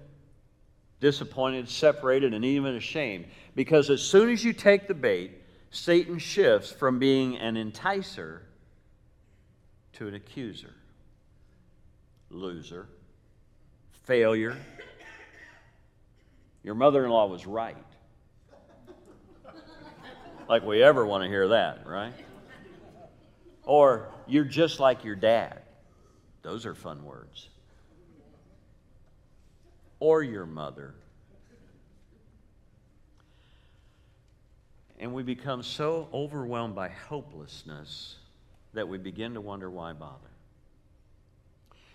disappointed, 1.01 1.69
separated, 1.69 2.35
and 2.35 2.45
even 2.45 2.77
ashamed. 2.77 3.25
Because 3.55 3.89
as 3.89 4.03
soon 4.03 4.29
as 4.29 4.45
you 4.45 4.53
take 4.53 4.87
the 4.87 4.95
bait, 4.95 5.43
Satan 5.71 6.19
shifts 6.19 6.71
from 6.71 6.99
being 6.99 7.39
an 7.39 7.55
enticer 7.57 8.41
to 9.95 10.07
an 10.07 10.15
accuser, 10.15 10.75
loser, 12.31 12.89
failure. 14.05 14.57
Your 16.63 16.75
mother 16.75 17.05
in 17.05 17.11
law 17.11 17.27
was 17.27 17.47
right. 17.47 17.77
Like 20.49 20.65
we 20.65 20.83
ever 20.83 21.05
want 21.05 21.25
to 21.25 21.29
hear 21.29 21.49
that, 21.49 21.87
right? 21.87 22.15
Or 23.65 24.09
you're 24.27 24.45
just 24.45 24.81
like 24.81 25.05
your 25.05 25.15
dad. 25.15 25.61
Those 26.43 26.65
are 26.65 26.75
fun 26.75 27.05
words. 27.05 27.49
Or 30.01 30.23
your 30.23 30.47
mother. 30.47 30.95
And 34.99 35.13
we 35.13 35.23
become 35.23 35.63
so 35.63 36.09
overwhelmed 36.13 36.75
by 36.75 36.89
hopelessness 36.89 38.17
that 38.73 38.89
we 38.89 38.99
begin 38.99 39.35
to 39.35 39.41
wonder 39.41 39.71
why 39.71 39.93
bother. 39.93 40.28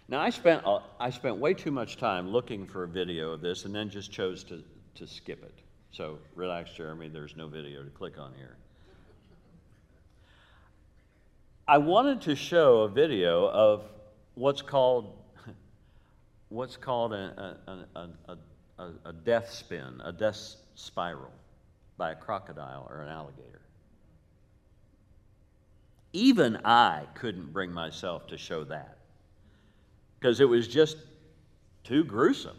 Now, 0.08 0.20
I 0.20 0.30
spent, 0.30 0.66
uh, 0.66 0.80
I 1.00 1.10
spent 1.10 1.38
way 1.38 1.54
too 1.54 1.72
much 1.72 1.98
time 1.98 2.30
looking 2.30 2.68
for 2.68 2.84
a 2.84 2.88
video 2.88 3.32
of 3.32 3.42
this 3.42 3.66
and 3.66 3.74
then 3.74 3.90
just 3.90 4.12
chose 4.12 4.44
to, 4.46 4.64
to 4.96 5.08
skip 5.08 5.44
it. 5.44 5.54
So 5.92 6.20
relax, 6.36 6.72
Jeremy, 6.72 7.08
there's 7.08 7.36
no 7.38 7.48
video 7.48 7.84
to 7.84 7.90
click 7.90 8.18
on 8.18 8.34
here. 8.36 8.58
I 11.68 11.78
wanted 11.78 12.22
to 12.22 12.36
show 12.36 12.82
a 12.82 12.90
video 12.90 13.48
of 13.48 13.84
what's 14.36 14.62
called 14.62 15.18
what's 16.50 16.76
called 16.76 17.14
a, 17.14 17.58
a, 17.96 18.10
a, 18.80 18.90
a, 19.06 19.14
death 19.14 19.50
spin, 19.52 20.02
a 20.04 20.12
death 20.12 20.56
spiral 20.76 21.32
by 21.98 22.12
a 22.12 22.16
crocodile 22.16 22.88
or 22.90 23.02
an 23.02 23.10
alligator. 23.10 23.62
Even 26.12 26.58
I 26.66 27.06
couldn't 27.16 27.54
bring 27.54 27.72
myself 27.72 28.28
to 28.28 28.38
show 28.38 28.66
that 28.66 28.98
because 30.24 30.40
it 30.40 30.48
was 30.48 30.68
just 30.70 30.96
too 31.84 32.06
gruesome. 32.06 32.56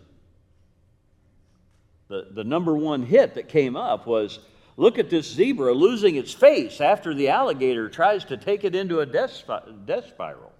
The, 2.08 2.28
the 2.30 2.44
number 2.44 2.76
one 2.76 3.02
hit 3.02 3.34
that 3.34 3.48
came 3.48 3.74
up 3.74 4.06
was 4.06 4.38
Look 4.76 4.98
at 4.98 5.08
this 5.08 5.30
zebra 5.30 5.72
losing 5.72 6.16
its 6.16 6.32
face 6.32 6.80
after 6.80 7.14
the 7.14 7.28
alligator 7.28 7.88
tries 7.88 8.24
to 8.26 8.36
take 8.36 8.64
it 8.64 8.74
into 8.74 9.00
a 9.00 9.06
death, 9.06 9.44
death 9.86 10.08
spiral. 10.08 10.52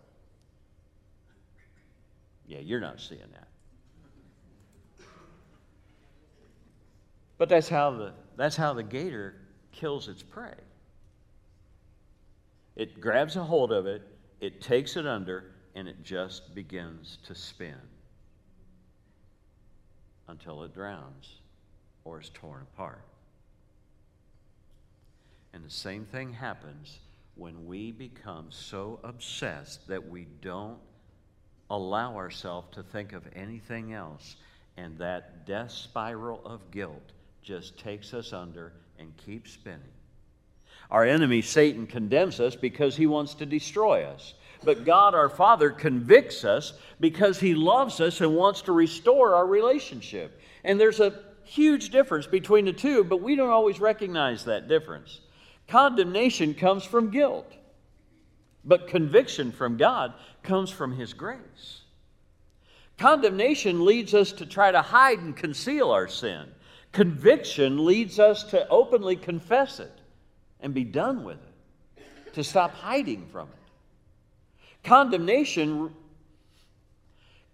Yeah, 2.46 2.60
you're 2.60 2.80
not 2.80 3.00
seeing 3.00 3.20
that. 3.32 5.06
But 7.38 7.48
that's 7.48 7.68
how 7.68 7.90
the, 7.90 8.12
that's 8.36 8.54
how 8.54 8.74
the 8.74 8.84
gator 8.84 9.34
kills 9.72 10.06
its 10.06 10.22
prey. 10.22 10.54
It 12.76 13.00
grabs 13.00 13.34
a 13.34 13.42
hold 13.42 13.72
of 13.72 13.86
it, 13.86 14.02
it 14.40 14.60
takes 14.60 14.96
it 14.96 15.06
under, 15.06 15.53
and 15.74 15.88
it 15.88 16.02
just 16.02 16.54
begins 16.54 17.18
to 17.26 17.34
spin 17.34 17.74
until 20.28 20.62
it 20.62 20.74
drowns 20.74 21.36
or 22.04 22.20
is 22.20 22.30
torn 22.34 22.62
apart. 22.62 23.04
And 25.52 25.64
the 25.64 25.70
same 25.70 26.04
thing 26.04 26.32
happens 26.32 26.98
when 27.36 27.66
we 27.66 27.92
become 27.92 28.46
so 28.50 29.00
obsessed 29.02 29.86
that 29.88 30.08
we 30.08 30.26
don't 30.40 30.78
allow 31.70 32.16
ourselves 32.16 32.68
to 32.72 32.82
think 32.82 33.12
of 33.12 33.22
anything 33.34 33.92
else. 33.92 34.36
And 34.76 34.98
that 34.98 35.46
death 35.46 35.70
spiral 35.70 36.40
of 36.44 36.70
guilt 36.70 37.12
just 37.42 37.78
takes 37.78 38.12
us 38.14 38.32
under 38.32 38.72
and 38.98 39.16
keeps 39.16 39.52
spinning. 39.52 39.80
Our 40.90 41.04
enemy, 41.04 41.42
Satan, 41.42 41.86
condemns 41.86 42.40
us 42.40 42.56
because 42.56 42.96
he 42.96 43.06
wants 43.06 43.34
to 43.34 43.46
destroy 43.46 44.04
us. 44.04 44.34
But 44.64 44.84
God, 44.84 45.14
our 45.14 45.28
Father, 45.28 45.70
convicts 45.70 46.44
us 46.44 46.72
because 47.00 47.38
he 47.38 47.54
loves 47.54 48.00
us 48.00 48.20
and 48.20 48.34
wants 48.34 48.62
to 48.62 48.72
restore 48.72 49.34
our 49.34 49.46
relationship. 49.46 50.40
And 50.64 50.80
there's 50.80 51.00
a 51.00 51.20
huge 51.44 51.90
difference 51.90 52.26
between 52.26 52.64
the 52.64 52.72
two, 52.72 53.04
but 53.04 53.22
we 53.22 53.36
don't 53.36 53.50
always 53.50 53.80
recognize 53.80 54.44
that 54.44 54.68
difference. 54.68 55.20
Condemnation 55.68 56.54
comes 56.54 56.84
from 56.84 57.10
guilt, 57.10 57.52
but 58.64 58.88
conviction 58.88 59.52
from 59.52 59.76
God 59.76 60.14
comes 60.42 60.70
from 60.70 60.96
His 60.96 61.12
grace. 61.12 61.82
Condemnation 62.98 63.84
leads 63.84 64.14
us 64.14 64.32
to 64.32 64.46
try 64.46 64.70
to 64.70 64.80
hide 64.80 65.18
and 65.18 65.36
conceal 65.36 65.90
our 65.90 66.08
sin. 66.08 66.46
Conviction 66.92 67.84
leads 67.84 68.20
us 68.20 68.44
to 68.44 68.68
openly 68.68 69.16
confess 69.16 69.80
it 69.80 69.92
and 70.60 70.72
be 70.72 70.84
done 70.84 71.24
with 71.24 71.38
it, 71.38 72.34
to 72.34 72.44
stop 72.44 72.72
hiding 72.72 73.26
from 73.32 73.48
it. 73.48 73.63
Condemnation 74.84 75.94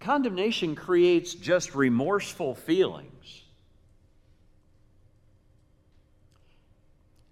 condemnation 0.01 0.75
creates 0.75 1.33
just 1.33 1.75
remorseful 1.75 2.55
feelings. 2.55 3.43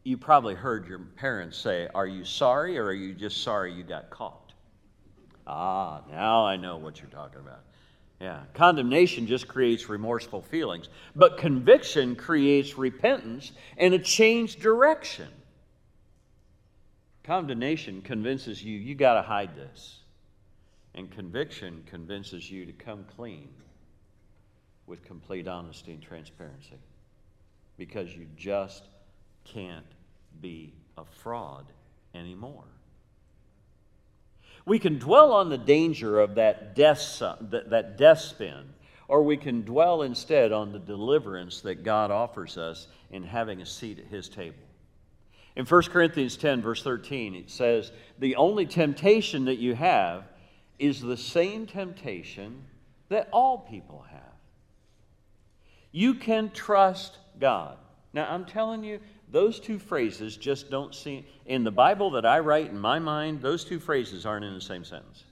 You 0.04 0.18
probably 0.18 0.56
heard 0.56 0.88
your 0.88 1.00
parents 1.00 1.58
say, 1.58 1.90
Are 1.94 2.08
you 2.08 2.24
sorry 2.24 2.78
or 2.78 2.86
are 2.86 2.94
you 2.94 3.14
just 3.14 3.44
sorry 3.44 3.74
you 3.74 3.84
got 3.84 4.10
caught? 4.10 4.54
Ah, 5.46 6.02
now 6.10 6.46
I 6.46 6.56
know 6.56 6.78
what 6.78 7.00
you're 7.00 7.10
talking 7.10 7.42
about. 7.42 7.62
Yeah, 8.22 8.42
condemnation 8.54 9.28
just 9.28 9.48
creates 9.48 9.90
remorseful 9.90 10.42
feelings, 10.42 10.90
but 11.16 11.38
conviction 11.38 12.16
creates 12.16 12.78
repentance 12.78 13.52
and 13.78 13.94
a 13.94 14.00
changed 14.00 14.62
direction. 14.62 15.28
Condemnation 17.30 18.02
convinces 18.02 18.64
you, 18.64 18.76
you 18.80 18.96
got 18.96 19.14
to 19.14 19.22
hide 19.22 19.56
this. 19.56 20.00
And 20.96 21.12
conviction 21.12 21.84
convinces 21.86 22.50
you 22.50 22.66
to 22.66 22.72
come 22.72 23.06
clean 23.16 23.50
with 24.88 25.06
complete 25.06 25.48
honesty 25.48 25.92
and 25.92 26.02
transparency 26.02 26.80
because 27.78 28.16
you 28.16 28.26
just 28.36 28.88
can't 29.44 29.86
be 30.42 30.74
a 30.98 31.06
fraud 31.06 31.68
anymore. 32.16 32.64
We 34.66 34.80
can 34.80 34.98
dwell 34.98 35.32
on 35.32 35.50
the 35.50 35.58
danger 35.60 36.20
of 36.20 36.34
that 36.34 36.76
death, 36.76 37.20
that, 37.20 37.70
that 37.70 37.96
death 37.96 38.22
spin, 38.22 38.74
or 39.08 39.22
we 39.22 39.38
can 39.38 39.62
dwell 39.62 40.02
instead 40.02 40.52
on 40.52 40.72
the 40.72 40.80
deliverance 40.80 41.62
that 41.62 41.84
God 41.84 42.10
offers 42.10 42.58
us 42.58 42.88
in 43.12 43.22
having 43.22 43.62
a 43.62 43.68
seat 43.68 44.00
at 44.00 44.08
His 44.08 44.30
table. 44.30 44.58
In 45.60 45.66
1 45.66 45.82
Corinthians 45.92 46.38
10, 46.38 46.62
verse 46.62 46.82
13, 46.84 47.36
it 47.36 47.50
says, 47.50 47.92
The 48.18 48.38
only 48.38 48.66
temptation 48.66 49.44
that 49.44 49.58
you 49.58 49.76
have 49.76 50.24
is 50.80 51.02
the 51.02 51.18
same 51.18 51.68
temptation 51.68 52.64
that 53.10 53.28
all 53.34 53.58
people 53.58 54.06
have. 54.10 54.22
You 55.92 56.14
can 56.14 56.52
trust 56.52 57.18
God. 57.42 57.76
Now, 58.14 58.32
I'm 58.32 58.46
telling 58.46 58.86
you, 58.86 59.02
those 59.30 59.60
two 59.60 59.80
phrases 59.80 60.38
just 60.38 60.72
don't 60.72 60.96
seem, 60.96 61.26
in 61.46 61.66
the 61.66 61.72
Bible 61.72 62.12
that 62.12 62.26
I 62.26 62.40
write 62.40 62.70
in 62.70 62.80
my 62.80 63.00
mind, 63.00 63.42
those 63.42 63.66
two 63.66 63.82
phrases 63.82 64.26
aren't 64.26 64.46
in 64.46 64.54
the 64.54 64.62
same 64.62 64.86
sentence. 64.86 65.26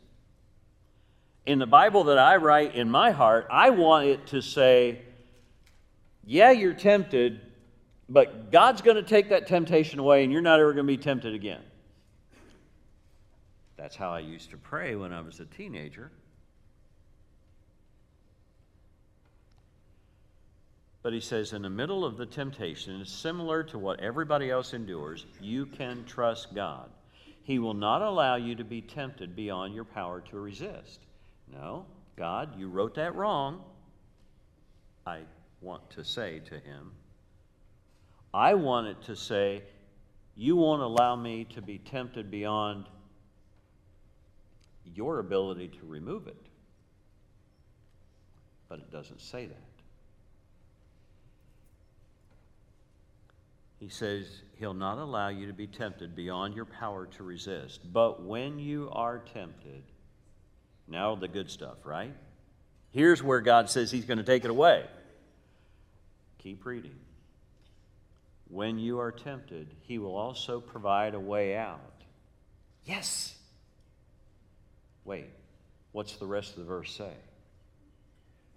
In 1.45 1.57
the 1.57 1.65
Bible 1.65 2.03
that 2.03 2.17
I 2.17 2.35
write 2.35 2.75
in 2.75 2.91
my 2.91 3.11
heart, 3.11 3.47
I 3.49 3.69
want 3.69 4.07
it 4.07 4.27
to 4.27 4.41
say, 4.41 5.03
yeah, 6.25 6.51
you're 6.51 6.73
tempted, 6.73 7.39
but 8.09 8.51
God's 8.51 8.81
going 8.81 8.97
to 8.97 9.03
take 9.03 9.29
that 9.29 9.47
temptation 9.47 9.99
away 9.99 10.23
and 10.23 10.31
you're 10.31 10.41
not 10.41 10.59
ever 10.59 10.73
going 10.73 10.85
to 10.85 10.97
be 10.97 10.97
tempted 10.97 11.33
again. 11.33 11.61
That's 13.75 13.95
how 13.95 14.11
I 14.11 14.19
used 14.19 14.49
to 14.51 14.57
pray 14.57 14.95
when 14.95 15.13
I 15.13 15.21
was 15.21 15.39
a 15.39 15.45
teenager. 15.45 16.11
But 21.03 21.13
he 21.13 21.19
says, 21.21 21.53
in 21.53 21.61
the 21.61 21.69
middle 21.69 22.03
of 22.03 22.17
the 22.17 22.25
temptation, 22.25 22.99
it's 22.99 23.11
similar 23.11 23.63
to 23.63 23.77
what 23.77 23.99
everybody 23.99 24.49
else 24.51 24.73
endures, 24.73 25.25
you 25.39 25.65
can 25.65 26.03
trust 26.05 26.53
God. 26.53 26.89
He 27.43 27.59
will 27.59 27.73
not 27.73 28.01
allow 28.01 28.35
you 28.35 28.55
to 28.55 28.65
be 28.65 28.81
tempted 28.81 29.33
beyond 29.33 29.73
your 29.73 29.85
power 29.85 30.19
to 30.31 30.39
resist. 30.39 30.99
No, 31.53 31.85
God, 32.17 32.59
you 32.59 32.67
wrote 32.67 32.95
that 32.95 33.15
wrong. 33.15 33.63
I 35.05 35.21
want 35.61 35.89
to 35.91 36.03
say 36.03 36.39
to 36.39 36.55
him, 36.55 36.91
I 38.37 38.53
want 38.53 38.85
it 38.85 39.01
to 39.07 39.15
say, 39.15 39.63
you 40.35 40.55
won't 40.57 40.83
allow 40.83 41.15
me 41.15 41.47
to 41.55 41.61
be 41.63 41.79
tempted 41.79 42.29
beyond 42.29 42.85
your 44.93 45.17
ability 45.17 45.69
to 45.69 45.87
remove 45.87 46.27
it. 46.27 46.37
But 48.69 48.77
it 48.77 48.91
doesn't 48.91 49.21
say 49.21 49.47
that. 49.47 49.57
He 53.79 53.89
says, 53.89 54.27
He'll 54.59 54.75
not 54.75 54.99
allow 54.99 55.29
you 55.29 55.47
to 55.47 55.53
be 55.53 55.65
tempted 55.65 56.15
beyond 56.15 56.53
your 56.53 56.65
power 56.65 57.07
to 57.17 57.23
resist. 57.23 57.91
But 57.91 58.21
when 58.23 58.59
you 58.59 58.91
are 58.91 59.17
tempted, 59.33 59.81
now 60.87 61.15
the 61.15 61.27
good 61.27 61.49
stuff, 61.49 61.77
right? 61.83 62.13
Here's 62.91 63.23
where 63.23 63.41
God 63.41 63.71
says 63.71 63.89
He's 63.89 64.05
going 64.05 64.19
to 64.19 64.23
take 64.23 64.45
it 64.45 64.51
away. 64.51 64.85
Keep 66.37 66.67
reading. 66.67 67.06
When 68.49 68.79
you 68.79 68.99
are 68.99 69.11
tempted, 69.11 69.67
He 69.81 69.99
will 69.99 70.15
also 70.15 70.59
provide 70.59 71.13
a 71.13 71.19
way 71.19 71.55
out. 71.55 71.79
Yes. 72.85 73.35
Wait, 75.03 75.29
what's 75.91 76.15
the 76.15 76.25
rest 76.25 76.51
of 76.51 76.59
the 76.59 76.65
verse 76.65 76.91
say? 76.91 77.13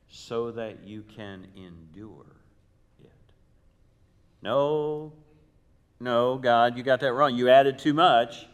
So 0.09 0.53
that 0.53 0.85
you 0.85 1.03
can 1.03 1.47
endure. 1.57 2.27
it. 3.03 3.11
No, 4.43 5.13
no, 5.99 6.39
God, 6.39 6.77
you 6.77 6.83
got 6.83 7.01
that 7.01 7.13
wrong. 7.13 7.37
You 7.37 7.49
added 7.49 7.79
too 7.79 7.95
much. 7.95 8.47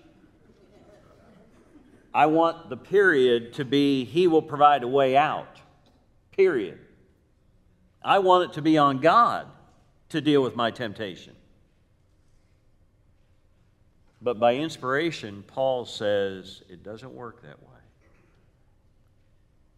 I 2.15 2.27
want 2.27 2.71
the 2.71 2.79
period 2.79 3.53
to 3.55 3.65
be 3.67 4.05
He 4.05 4.27
will 4.27 4.43
provide 4.43 4.83
a 4.83 4.89
way 4.89 5.19
out. 5.19 5.61
Period. 6.33 6.79
I 8.03 8.21
want 8.21 8.51
it 8.51 8.55
to 8.55 8.63
be 8.63 8.79
on 8.79 9.01
God 9.01 9.47
to 10.11 10.21
deal 10.21 10.43
with 10.43 10.57
my 10.57 10.71
temptation. 10.71 11.35
But 14.23 14.39
by 14.39 14.55
inspiration, 14.57 15.45
Paul 15.47 15.85
says 15.85 16.63
it 16.69 16.83
doesn't 16.83 17.13
work 17.13 17.43
that 17.43 17.63
way. 17.63 17.69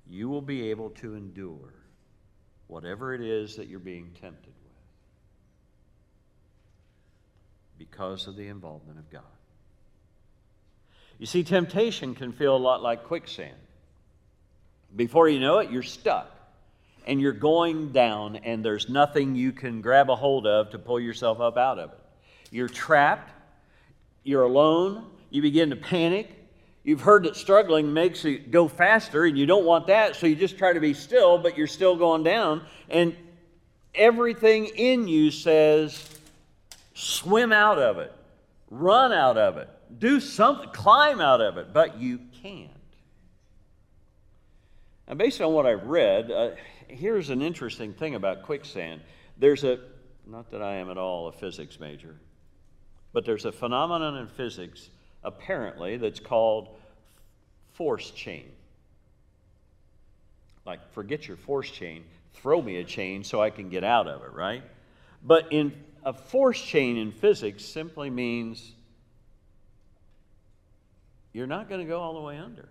You 0.06 0.28
will 0.28 0.42
be 0.42 0.70
able 0.70 0.90
to 0.90 1.14
endure 1.14 1.74
whatever 2.66 3.14
it 3.14 3.20
is 3.20 3.56
that 3.56 3.68
you're 3.68 3.78
being 3.78 4.10
tempted 4.20 4.46
with 4.46 4.68
because 7.78 8.26
of 8.26 8.36
the 8.36 8.48
involvement 8.48 8.98
of 8.98 9.10
God. 9.10 9.22
You 11.18 11.26
see, 11.26 11.42
temptation 11.42 12.14
can 12.14 12.32
feel 12.32 12.56
a 12.56 12.58
lot 12.58 12.80
like 12.82 13.04
quicksand. 13.04 13.56
Before 14.94 15.28
you 15.28 15.40
know 15.40 15.58
it, 15.58 15.70
you're 15.70 15.82
stuck 15.82 16.37
and 17.08 17.22
you're 17.22 17.32
going 17.32 17.90
down, 17.90 18.36
and 18.36 18.62
there's 18.62 18.90
nothing 18.90 19.34
you 19.34 19.50
can 19.50 19.80
grab 19.80 20.10
a 20.10 20.14
hold 20.14 20.46
of 20.46 20.68
to 20.70 20.78
pull 20.78 21.00
yourself 21.00 21.40
up 21.40 21.56
out 21.56 21.78
of 21.78 21.90
it. 21.90 21.98
You're 22.50 22.68
trapped, 22.68 23.32
you're 24.24 24.42
alone, 24.42 25.06
you 25.30 25.40
begin 25.40 25.70
to 25.70 25.76
panic. 25.76 26.28
You've 26.84 27.00
heard 27.00 27.24
that 27.24 27.34
struggling 27.34 27.94
makes 27.94 28.24
you 28.24 28.38
go 28.38 28.68
faster, 28.68 29.24
and 29.24 29.38
you 29.38 29.46
don't 29.46 29.64
want 29.64 29.86
that, 29.86 30.16
so 30.16 30.26
you 30.26 30.36
just 30.36 30.58
try 30.58 30.74
to 30.74 30.80
be 30.80 30.92
still, 30.92 31.38
but 31.38 31.56
you're 31.56 31.66
still 31.66 31.96
going 31.96 32.24
down. 32.24 32.62
And 32.90 33.16
everything 33.94 34.66
in 34.66 35.08
you 35.08 35.30
says, 35.30 36.10
swim 36.92 37.52
out 37.52 37.78
of 37.78 37.96
it, 37.96 38.12
run 38.70 39.12
out 39.12 39.38
of 39.38 39.56
it, 39.56 39.70
do 39.98 40.20
something, 40.20 40.68
climb 40.74 41.22
out 41.22 41.40
of 41.40 41.56
it, 41.56 41.72
but 41.72 41.98
you 41.98 42.20
can't. 42.42 42.70
And 45.06 45.18
based 45.18 45.40
on 45.40 45.54
what 45.54 45.64
I've 45.64 45.86
read, 45.86 46.30
uh, 46.30 46.50
here's 46.88 47.30
an 47.30 47.42
interesting 47.42 47.92
thing 47.92 48.14
about 48.14 48.42
quicksand. 48.42 49.00
There's 49.38 49.64
a, 49.64 49.78
not 50.26 50.50
that 50.50 50.62
I 50.62 50.76
am 50.76 50.90
at 50.90 50.98
all 50.98 51.28
a 51.28 51.32
physics 51.32 51.78
major, 51.78 52.16
but 53.12 53.24
there's 53.24 53.44
a 53.44 53.52
phenomenon 53.52 54.16
in 54.16 54.26
physics, 54.26 54.90
apparently, 55.22 55.96
that's 55.96 56.20
called 56.20 56.68
force 57.74 58.10
chain. 58.10 58.50
Like, 60.66 60.92
forget 60.92 61.26
your 61.26 61.36
force 61.36 61.70
chain, 61.70 62.04
throw 62.34 62.60
me 62.60 62.76
a 62.76 62.84
chain 62.84 63.24
so 63.24 63.40
I 63.40 63.50
can 63.50 63.68
get 63.68 63.84
out 63.84 64.06
of 64.06 64.22
it, 64.22 64.32
right? 64.32 64.62
But 65.24 65.52
in 65.52 65.72
a 66.04 66.12
force 66.12 66.60
chain 66.60 66.96
in 66.96 67.12
physics 67.12 67.64
simply 67.64 68.10
means 68.10 68.72
you're 71.32 71.46
not 71.46 71.68
going 71.68 71.80
to 71.80 71.86
go 71.86 72.00
all 72.00 72.14
the 72.14 72.20
way 72.20 72.38
under. 72.38 72.68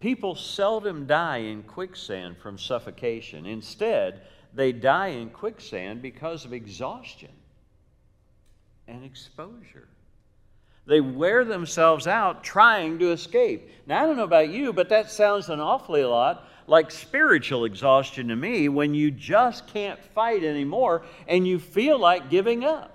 People 0.00 0.34
seldom 0.34 1.06
die 1.06 1.38
in 1.38 1.62
quicksand 1.64 2.36
from 2.38 2.56
suffocation. 2.56 3.46
Instead, 3.46 4.22
they 4.54 4.72
die 4.72 5.08
in 5.08 5.30
quicksand 5.30 6.02
because 6.02 6.44
of 6.44 6.52
exhaustion 6.52 7.30
and 8.86 9.04
exposure. 9.04 9.88
They 10.86 11.00
wear 11.00 11.44
themselves 11.44 12.06
out 12.06 12.42
trying 12.42 12.98
to 13.00 13.10
escape. 13.10 13.68
Now, 13.86 14.02
I 14.02 14.06
don't 14.06 14.16
know 14.16 14.24
about 14.24 14.48
you, 14.48 14.72
but 14.72 14.88
that 14.88 15.10
sounds 15.10 15.50
an 15.50 15.60
awfully 15.60 16.04
lot 16.04 16.48
like 16.66 16.90
spiritual 16.90 17.64
exhaustion 17.64 18.28
to 18.28 18.36
me 18.36 18.68
when 18.68 18.94
you 18.94 19.10
just 19.10 19.66
can't 19.66 20.02
fight 20.14 20.44
anymore 20.44 21.02
and 21.26 21.46
you 21.46 21.58
feel 21.58 21.98
like 21.98 22.30
giving 22.30 22.64
up. 22.64 22.94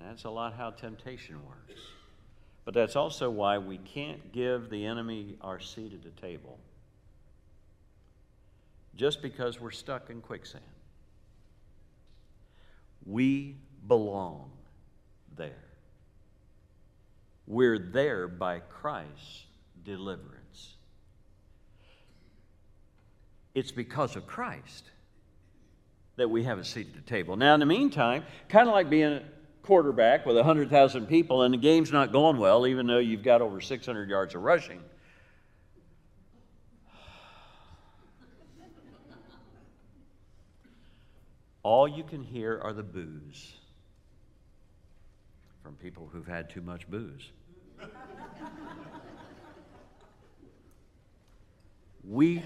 That's 0.00 0.24
a 0.24 0.30
lot 0.30 0.54
how 0.54 0.70
temptation 0.70 1.36
works. 1.46 1.80
But 2.64 2.74
that's 2.74 2.94
also 2.96 3.28
why 3.28 3.58
we 3.58 3.78
can't 3.78 4.32
give 4.32 4.70
the 4.70 4.86
enemy 4.86 5.36
our 5.40 5.58
seat 5.58 5.92
at 5.92 6.02
the 6.02 6.20
table 6.20 6.58
just 8.94 9.22
because 9.22 9.60
we're 9.60 9.70
stuck 9.70 10.10
in 10.10 10.20
quicksand. 10.20 10.62
We 13.04 13.56
belong 13.88 14.50
there. 15.36 15.64
We're 17.46 17.78
there 17.78 18.28
by 18.28 18.60
Christ's 18.60 19.46
deliverance. 19.84 20.74
It's 23.54 23.72
because 23.72 24.14
of 24.16 24.26
Christ 24.26 24.84
that 26.16 26.30
we 26.30 26.44
have 26.44 26.58
a 26.58 26.64
seat 26.64 26.88
at 26.88 26.94
the 26.94 27.10
table. 27.10 27.36
Now, 27.36 27.54
in 27.54 27.60
the 27.60 27.66
meantime, 27.66 28.24
kind 28.48 28.68
of 28.68 28.74
like 28.74 28.88
being 28.88 29.20
quarterback 29.62 30.26
with 30.26 30.36
100,000 30.36 31.06
people 31.06 31.42
and 31.42 31.54
the 31.54 31.58
game's 31.58 31.92
not 31.92 32.12
going 32.12 32.38
well, 32.38 32.66
even 32.66 32.86
though 32.86 32.98
you've 32.98 33.22
got 33.22 33.40
over 33.40 33.60
600 33.60 34.08
yards 34.08 34.34
of 34.34 34.42
rushing. 34.42 34.80
All 41.62 41.86
you 41.86 42.02
can 42.02 42.24
hear 42.24 42.60
are 42.62 42.72
the 42.72 42.82
boos 42.82 43.52
from 45.62 45.76
people 45.76 46.08
who've 46.12 46.26
had 46.26 46.50
too 46.50 46.60
much 46.60 46.90
booze. 46.90 47.30
we, 52.04 52.42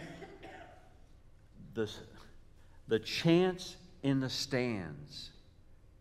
the, 1.73 1.91
the 2.89 2.99
chants 2.99 3.77
in 4.03 4.21
the 4.21 4.29
stands 4.29 5.31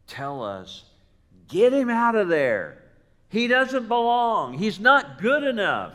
tell 0.07 0.43
us 0.43 0.83
Get 1.47 1.73
him 1.73 1.89
out 1.89 2.15
of 2.15 2.27
there. 2.27 2.81
He 3.29 3.47
doesn't 3.47 3.87
belong. 3.87 4.57
He's 4.57 4.79
not 4.79 5.21
good 5.21 5.43
enough. 5.43 5.93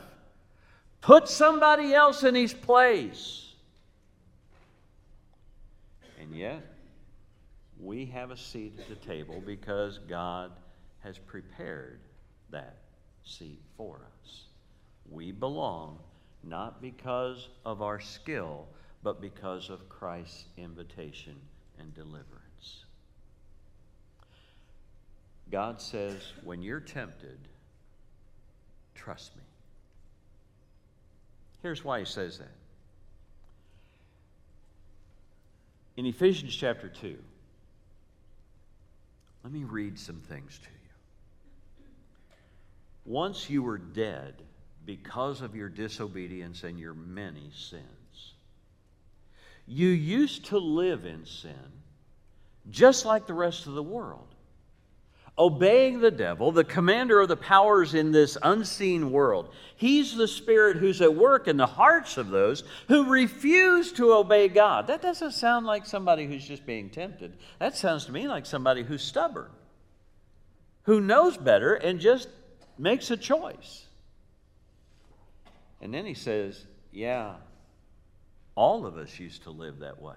Put 1.00 1.28
somebody 1.28 1.94
else 1.94 2.22
in 2.22 2.34
his 2.34 2.52
place. 2.52 3.54
And 6.20 6.34
yet, 6.34 6.62
we 7.80 8.04
have 8.06 8.30
a 8.30 8.36
seat 8.36 8.78
at 8.78 8.88
the 8.88 9.06
table 9.06 9.42
because 9.44 9.98
God 10.08 10.52
has 11.00 11.18
prepared 11.18 12.00
that 12.50 12.76
seat 13.24 13.62
for 13.76 14.00
us. 14.22 14.42
We 15.08 15.32
belong 15.32 15.98
not 16.44 16.80
because 16.82 17.48
of 17.64 17.82
our 17.82 18.00
skill, 18.00 18.66
but 19.02 19.20
because 19.20 19.70
of 19.70 19.88
Christ's 19.88 20.44
invitation 20.56 21.36
and 21.78 21.94
deliverance. 21.94 22.39
God 25.50 25.80
says, 25.80 26.32
when 26.44 26.62
you're 26.62 26.80
tempted, 26.80 27.38
trust 28.94 29.36
me. 29.36 29.42
Here's 31.62 31.84
why 31.84 31.98
he 31.98 32.04
says 32.04 32.38
that. 32.38 32.52
In 35.96 36.06
Ephesians 36.06 36.54
chapter 36.54 36.88
2, 36.88 37.18
let 39.44 39.52
me 39.52 39.64
read 39.64 39.98
some 39.98 40.20
things 40.20 40.58
to 40.58 40.68
you. 40.70 40.76
Once 43.04 43.50
you 43.50 43.62
were 43.62 43.78
dead 43.78 44.34
because 44.86 45.40
of 45.40 45.56
your 45.56 45.68
disobedience 45.68 46.62
and 46.62 46.78
your 46.78 46.94
many 46.94 47.50
sins, 47.54 48.34
you 49.66 49.88
used 49.88 50.46
to 50.46 50.58
live 50.58 51.04
in 51.04 51.26
sin 51.26 51.54
just 52.70 53.04
like 53.04 53.26
the 53.26 53.34
rest 53.34 53.66
of 53.66 53.74
the 53.74 53.82
world 53.82 54.29
obeying 55.40 56.00
the 56.00 56.10
devil, 56.10 56.52
the 56.52 56.62
commander 56.62 57.18
of 57.18 57.28
the 57.28 57.36
powers 57.36 57.94
in 57.94 58.12
this 58.12 58.36
unseen 58.42 59.10
world. 59.10 59.48
He's 59.74 60.14
the 60.14 60.28
spirit 60.28 60.76
who's 60.76 61.00
at 61.00 61.16
work 61.16 61.48
in 61.48 61.56
the 61.56 61.66
hearts 61.66 62.18
of 62.18 62.28
those 62.28 62.62
who 62.88 63.10
refuse 63.10 63.90
to 63.92 64.12
obey 64.12 64.48
God. 64.48 64.86
That 64.86 65.00
doesn't 65.00 65.32
sound 65.32 65.64
like 65.64 65.86
somebody 65.86 66.26
who's 66.26 66.46
just 66.46 66.66
being 66.66 66.90
tempted. 66.90 67.38
That 67.58 67.74
sounds 67.74 68.04
to 68.04 68.12
me 68.12 68.28
like 68.28 68.44
somebody 68.44 68.82
who's 68.82 69.02
stubborn, 69.02 69.50
who 70.82 71.00
knows 71.00 71.38
better 71.38 71.74
and 71.74 71.98
just 71.98 72.28
makes 72.78 73.10
a 73.10 73.16
choice. 73.16 73.86
And 75.80 75.94
then 75.94 76.04
he 76.04 76.14
says, 76.14 76.66
Yeah, 76.92 77.36
all 78.54 78.84
of 78.84 78.98
us 78.98 79.18
used 79.18 79.44
to 79.44 79.50
live 79.50 79.78
that 79.78 80.02
way 80.02 80.16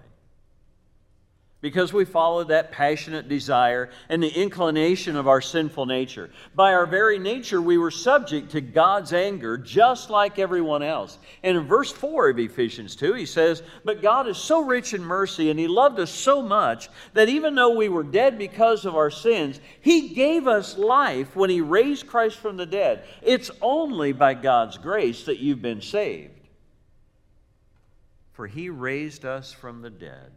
because 1.64 1.94
we 1.94 2.04
followed 2.04 2.48
that 2.48 2.70
passionate 2.70 3.26
desire 3.26 3.88
and 4.10 4.22
the 4.22 4.28
inclination 4.28 5.16
of 5.16 5.26
our 5.26 5.40
sinful 5.40 5.86
nature. 5.86 6.28
By 6.54 6.74
our 6.74 6.84
very 6.84 7.18
nature, 7.18 7.58
we 7.58 7.78
were 7.78 7.90
subject 7.90 8.50
to 8.50 8.60
God's 8.60 9.14
anger 9.14 9.56
just 9.56 10.10
like 10.10 10.38
everyone 10.38 10.82
else. 10.82 11.16
And 11.42 11.56
in 11.56 11.66
verse 11.66 11.90
4 11.90 12.28
of 12.28 12.38
Ephesians 12.38 12.94
2, 12.96 13.14
he 13.14 13.24
says, 13.24 13.62
But 13.82 14.02
God 14.02 14.28
is 14.28 14.36
so 14.36 14.60
rich 14.60 14.92
in 14.92 15.02
mercy 15.02 15.48
and 15.48 15.58
he 15.58 15.66
loved 15.66 15.98
us 15.98 16.10
so 16.10 16.42
much 16.42 16.90
that 17.14 17.30
even 17.30 17.54
though 17.54 17.74
we 17.74 17.88
were 17.88 18.02
dead 18.02 18.36
because 18.36 18.84
of 18.84 18.94
our 18.94 19.10
sins, 19.10 19.58
he 19.80 20.10
gave 20.10 20.46
us 20.46 20.76
life 20.76 21.34
when 21.34 21.48
he 21.48 21.62
raised 21.62 22.06
Christ 22.06 22.36
from 22.36 22.58
the 22.58 22.66
dead. 22.66 23.04
It's 23.22 23.50
only 23.62 24.12
by 24.12 24.34
God's 24.34 24.76
grace 24.76 25.24
that 25.24 25.38
you've 25.38 25.62
been 25.62 25.80
saved. 25.80 26.46
For 28.34 28.46
he 28.46 28.68
raised 28.68 29.24
us 29.24 29.50
from 29.50 29.80
the 29.80 29.88
dead 29.88 30.30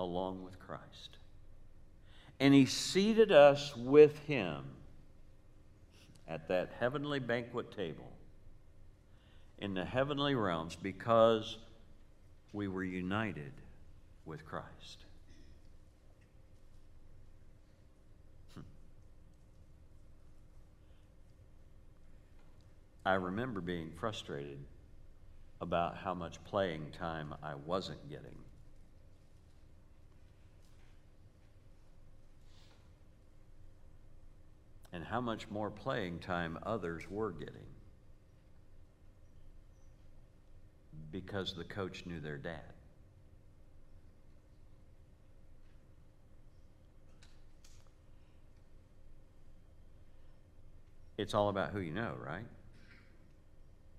along 0.00 0.42
with 0.42 0.58
Christ. 0.58 1.18
And 2.40 2.54
he 2.54 2.64
seated 2.64 3.30
us 3.30 3.76
with 3.76 4.18
him 4.20 4.64
at 6.26 6.48
that 6.48 6.70
heavenly 6.80 7.18
banquet 7.18 7.70
table 7.76 8.10
in 9.58 9.74
the 9.74 9.84
heavenly 9.84 10.34
realms 10.34 10.74
because 10.74 11.58
we 12.52 12.66
were 12.66 12.82
united 12.82 13.52
with 14.24 14.46
Christ. 14.46 15.04
Hmm. 18.54 18.60
I 23.04 23.14
remember 23.14 23.60
being 23.60 23.90
frustrated 24.00 24.58
about 25.60 25.98
how 25.98 26.14
much 26.14 26.42
playing 26.44 26.86
time 26.98 27.34
I 27.42 27.54
wasn't 27.54 28.08
getting 28.08 28.36
and 34.92 35.04
how 35.04 35.20
much 35.20 35.48
more 35.50 35.70
playing 35.70 36.18
time 36.18 36.58
others 36.64 37.04
were 37.08 37.32
getting 37.32 37.66
because 41.12 41.54
the 41.54 41.64
coach 41.64 42.04
knew 42.06 42.20
their 42.20 42.38
dad. 42.38 42.60
It's 51.18 51.34
all 51.34 51.50
about 51.50 51.70
who 51.70 51.80
you 51.80 51.92
know, 51.92 52.14
right? 52.24 52.46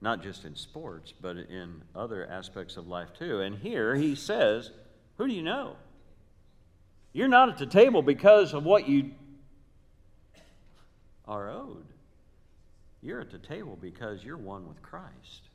Not 0.02 0.24
just 0.24 0.44
in 0.44 0.56
sports, 0.56 1.14
but 1.22 1.38
in 1.38 1.84
other 1.96 2.26
aspects 2.26 2.78
of 2.78 2.88
life 2.88 3.10
too. 3.14 3.42
And 3.42 3.56
here 3.60 3.96
he 3.96 4.16
says, 4.16 4.72
Who 5.18 5.28
do 5.28 5.34
you 5.34 5.44
know? 5.44 5.76
You're 7.14 7.28
not 7.28 7.50
at 7.50 7.60
the 7.60 7.68
table 7.68 8.02
because 8.02 8.54
of 8.54 8.64
what 8.64 8.90
you 8.90 9.12
are 11.32 11.50
owed. 11.50 11.86
You're 13.02 13.22
at 13.22 13.32
the 13.32 13.40
table 13.40 13.78
because 13.82 14.22
you're 14.24 14.38
one 14.38 14.68
with 14.68 14.82
Christ. 14.82 15.48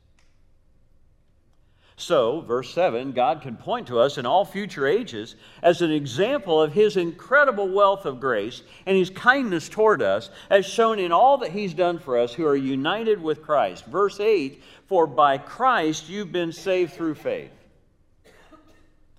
So, 1.99 2.41
verse 2.41 2.73
7 2.73 3.11
God 3.11 3.41
can 3.41 3.57
point 3.57 3.87
to 3.87 3.99
us 3.99 4.17
in 4.17 4.25
all 4.25 4.43
future 4.43 4.87
ages 4.87 5.35
as 5.61 5.81
an 5.81 5.91
example 5.91 6.61
of 6.61 6.73
His 6.73 6.97
incredible 6.97 7.69
wealth 7.69 8.05
of 8.05 8.19
grace 8.19 8.63
and 8.85 8.97
His 8.97 9.11
kindness 9.11 9.69
toward 9.69 10.01
us, 10.01 10.31
as 10.49 10.65
shown 10.65 10.99
in 10.99 11.11
all 11.11 11.37
that 11.39 11.51
He's 11.51 11.73
done 11.73 11.99
for 11.99 12.17
us 12.17 12.33
who 12.33 12.45
are 12.45 12.55
united 12.55 13.21
with 13.21 13.43
Christ. 13.43 13.85
Verse 13.85 14.19
8 14.19 14.61
For 14.87 15.05
by 15.05 15.37
Christ 15.37 16.09
you've 16.09 16.31
been 16.31 16.51
saved 16.51 16.93
through 16.93 17.15
faith. 17.15 17.51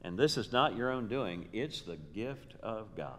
And 0.03 0.19
this 0.19 0.37
is 0.37 0.53
not 0.53 0.77
your 0.77 0.91
own 0.91 1.09
doing, 1.09 1.49
it's 1.53 1.83
the 1.83 1.99
gift 2.15 2.55
of 2.63 2.97
God. 2.97 3.19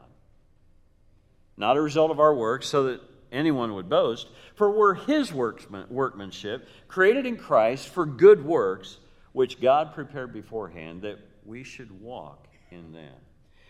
Not 1.57 1.77
a 1.77 1.81
result 1.81 2.11
of 2.11 2.19
our 2.19 2.33
works, 2.33 2.67
so 2.67 2.83
that 2.83 3.01
anyone 3.31 3.73
would 3.75 3.89
boast, 3.89 4.27
for 4.55 4.71
we're 4.71 4.95
his 4.95 5.33
workmanship, 5.33 6.67
created 6.87 7.25
in 7.25 7.37
Christ 7.37 7.89
for 7.89 8.05
good 8.05 8.43
works, 8.43 8.97
which 9.31 9.61
God 9.61 9.93
prepared 9.93 10.33
beforehand 10.33 11.03
that 11.03 11.19
we 11.45 11.63
should 11.63 12.01
walk 12.01 12.47
in 12.71 12.91
them. 12.91 13.13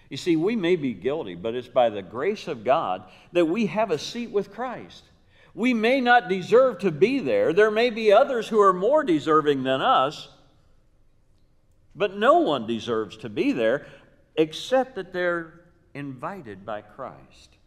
You 0.10 0.17
see, 0.17 0.36
we 0.36 0.56
may 0.56 0.76
be 0.76 0.93
guilty, 0.93 1.36
but 1.36 1.54
it's 1.54 1.67
by 1.67 1.89
the 1.89 2.02
grace 2.02 2.48
of 2.48 2.63
God 2.63 3.04
that 3.32 3.45
we 3.45 3.67
have 3.67 3.91
a 3.91 4.00
seat 4.00 4.32
with 4.32 4.52
Christ. 4.52 5.04
We 5.54 5.74
may 5.74 6.02
not 6.02 6.30
deserve 6.30 6.80
to 6.80 6.91
be 6.91 7.19
there. 7.19 7.54
There 7.54 7.69
may 7.69 7.89
be 7.89 8.12
others 8.12 8.48
who 8.48 8.60
are 8.60 8.74
more 8.74 9.04
deserving 9.04 9.63
than 9.63 9.82
us, 9.82 10.30
but 11.95 12.17
no 12.17 12.39
one 12.39 12.65
deserves 12.65 13.17
to 13.17 13.30
be 13.30 13.52
there 13.52 13.86
except 14.36 14.95
that 14.95 15.12
they're 15.13 15.62
invited 15.93 16.65
by 16.65 16.82
Christ. 16.82 17.58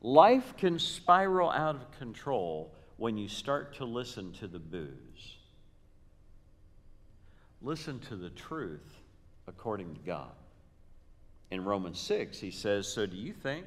Life 0.00 0.56
can 0.56 0.78
spiral 0.78 1.50
out 1.50 1.74
of 1.74 1.90
control 1.98 2.72
when 2.96 3.16
you 3.16 3.28
start 3.28 3.74
to 3.76 3.84
listen 3.84 4.32
to 4.34 4.46
the 4.46 4.58
booze. 4.58 5.36
Listen 7.60 7.98
to 8.00 8.16
the 8.16 8.30
truth 8.30 9.00
according 9.46 9.94
to 9.94 10.00
God. 10.00 10.30
In 11.50 11.64
Romans 11.64 11.98
6, 11.98 12.38
he 12.38 12.50
says, 12.50 12.86
So 12.86 13.06
do 13.06 13.16
you 13.16 13.32
think 13.32 13.66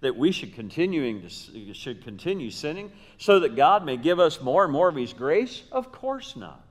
that 0.00 0.16
we 0.16 0.30
should, 0.32 0.54
continuing 0.54 1.22
to, 1.22 1.74
should 1.74 2.04
continue 2.04 2.50
sinning 2.50 2.92
so 3.18 3.40
that 3.40 3.56
God 3.56 3.84
may 3.84 3.96
give 3.96 4.20
us 4.20 4.40
more 4.40 4.64
and 4.64 4.72
more 4.72 4.88
of 4.88 4.96
his 4.96 5.12
grace? 5.12 5.62
Of 5.72 5.90
course 5.90 6.36
not. 6.36 6.64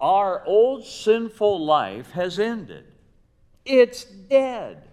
Our 0.00 0.44
old 0.44 0.84
sinful 0.84 1.64
life 1.64 2.10
has 2.12 2.38
ended, 2.38 2.84
it's 3.64 4.04
dead. 4.04 4.83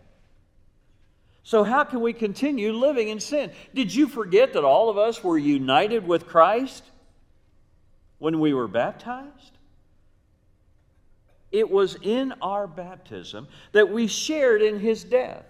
So, 1.44 1.64
how 1.64 1.84
can 1.84 2.02
we 2.02 2.14
continue 2.14 2.72
living 2.72 3.10
in 3.10 3.20
sin? 3.20 3.52
Did 3.74 3.94
you 3.94 4.08
forget 4.08 4.54
that 4.54 4.64
all 4.64 4.90
of 4.90 4.98
us 4.98 5.24
were 5.24 5.38
united 5.38 6.08
with 6.08 6.28
Christ 6.28 6.84
when 8.20 8.40
we 8.40 8.54
were 8.54 8.68
baptized? 8.68 9.58
It 11.52 11.70
was 11.70 11.98
in 12.02 12.34
our 12.42 12.68
baptism 12.68 13.48
that 13.72 13.92
we 13.92 14.08
shared 14.08 14.62
in 14.62 14.80
his 14.80 15.04
death. 15.04 15.44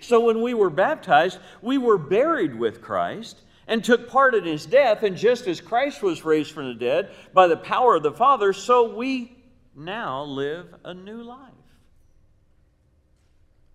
So, 0.00 0.20
when 0.20 0.40
we 0.40 0.54
were 0.54 0.70
baptized, 0.70 1.38
we 1.60 1.76
were 1.76 1.98
buried 1.98 2.54
with 2.54 2.80
Christ 2.80 3.42
and 3.66 3.82
took 3.82 4.08
part 4.08 4.36
in 4.36 4.44
his 4.44 4.64
death. 4.66 5.02
And 5.02 5.16
just 5.16 5.48
as 5.48 5.60
Christ 5.60 6.00
was 6.00 6.24
raised 6.24 6.52
from 6.52 6.68
the 6.68 6.74
dead 6.74 7.10
by 7.34 7.48
the 7.48 7.56
power 7.56 7.96
of 7.96 8.04
the 8.04 8.12
Father, 8.12 8.52
so 8.52 8.94
we 8.94 9.36
now 9.74 10.22
live 10.22 10.74
a 10.84 10.94
new 10.94 11.22
life. 11.22 11.57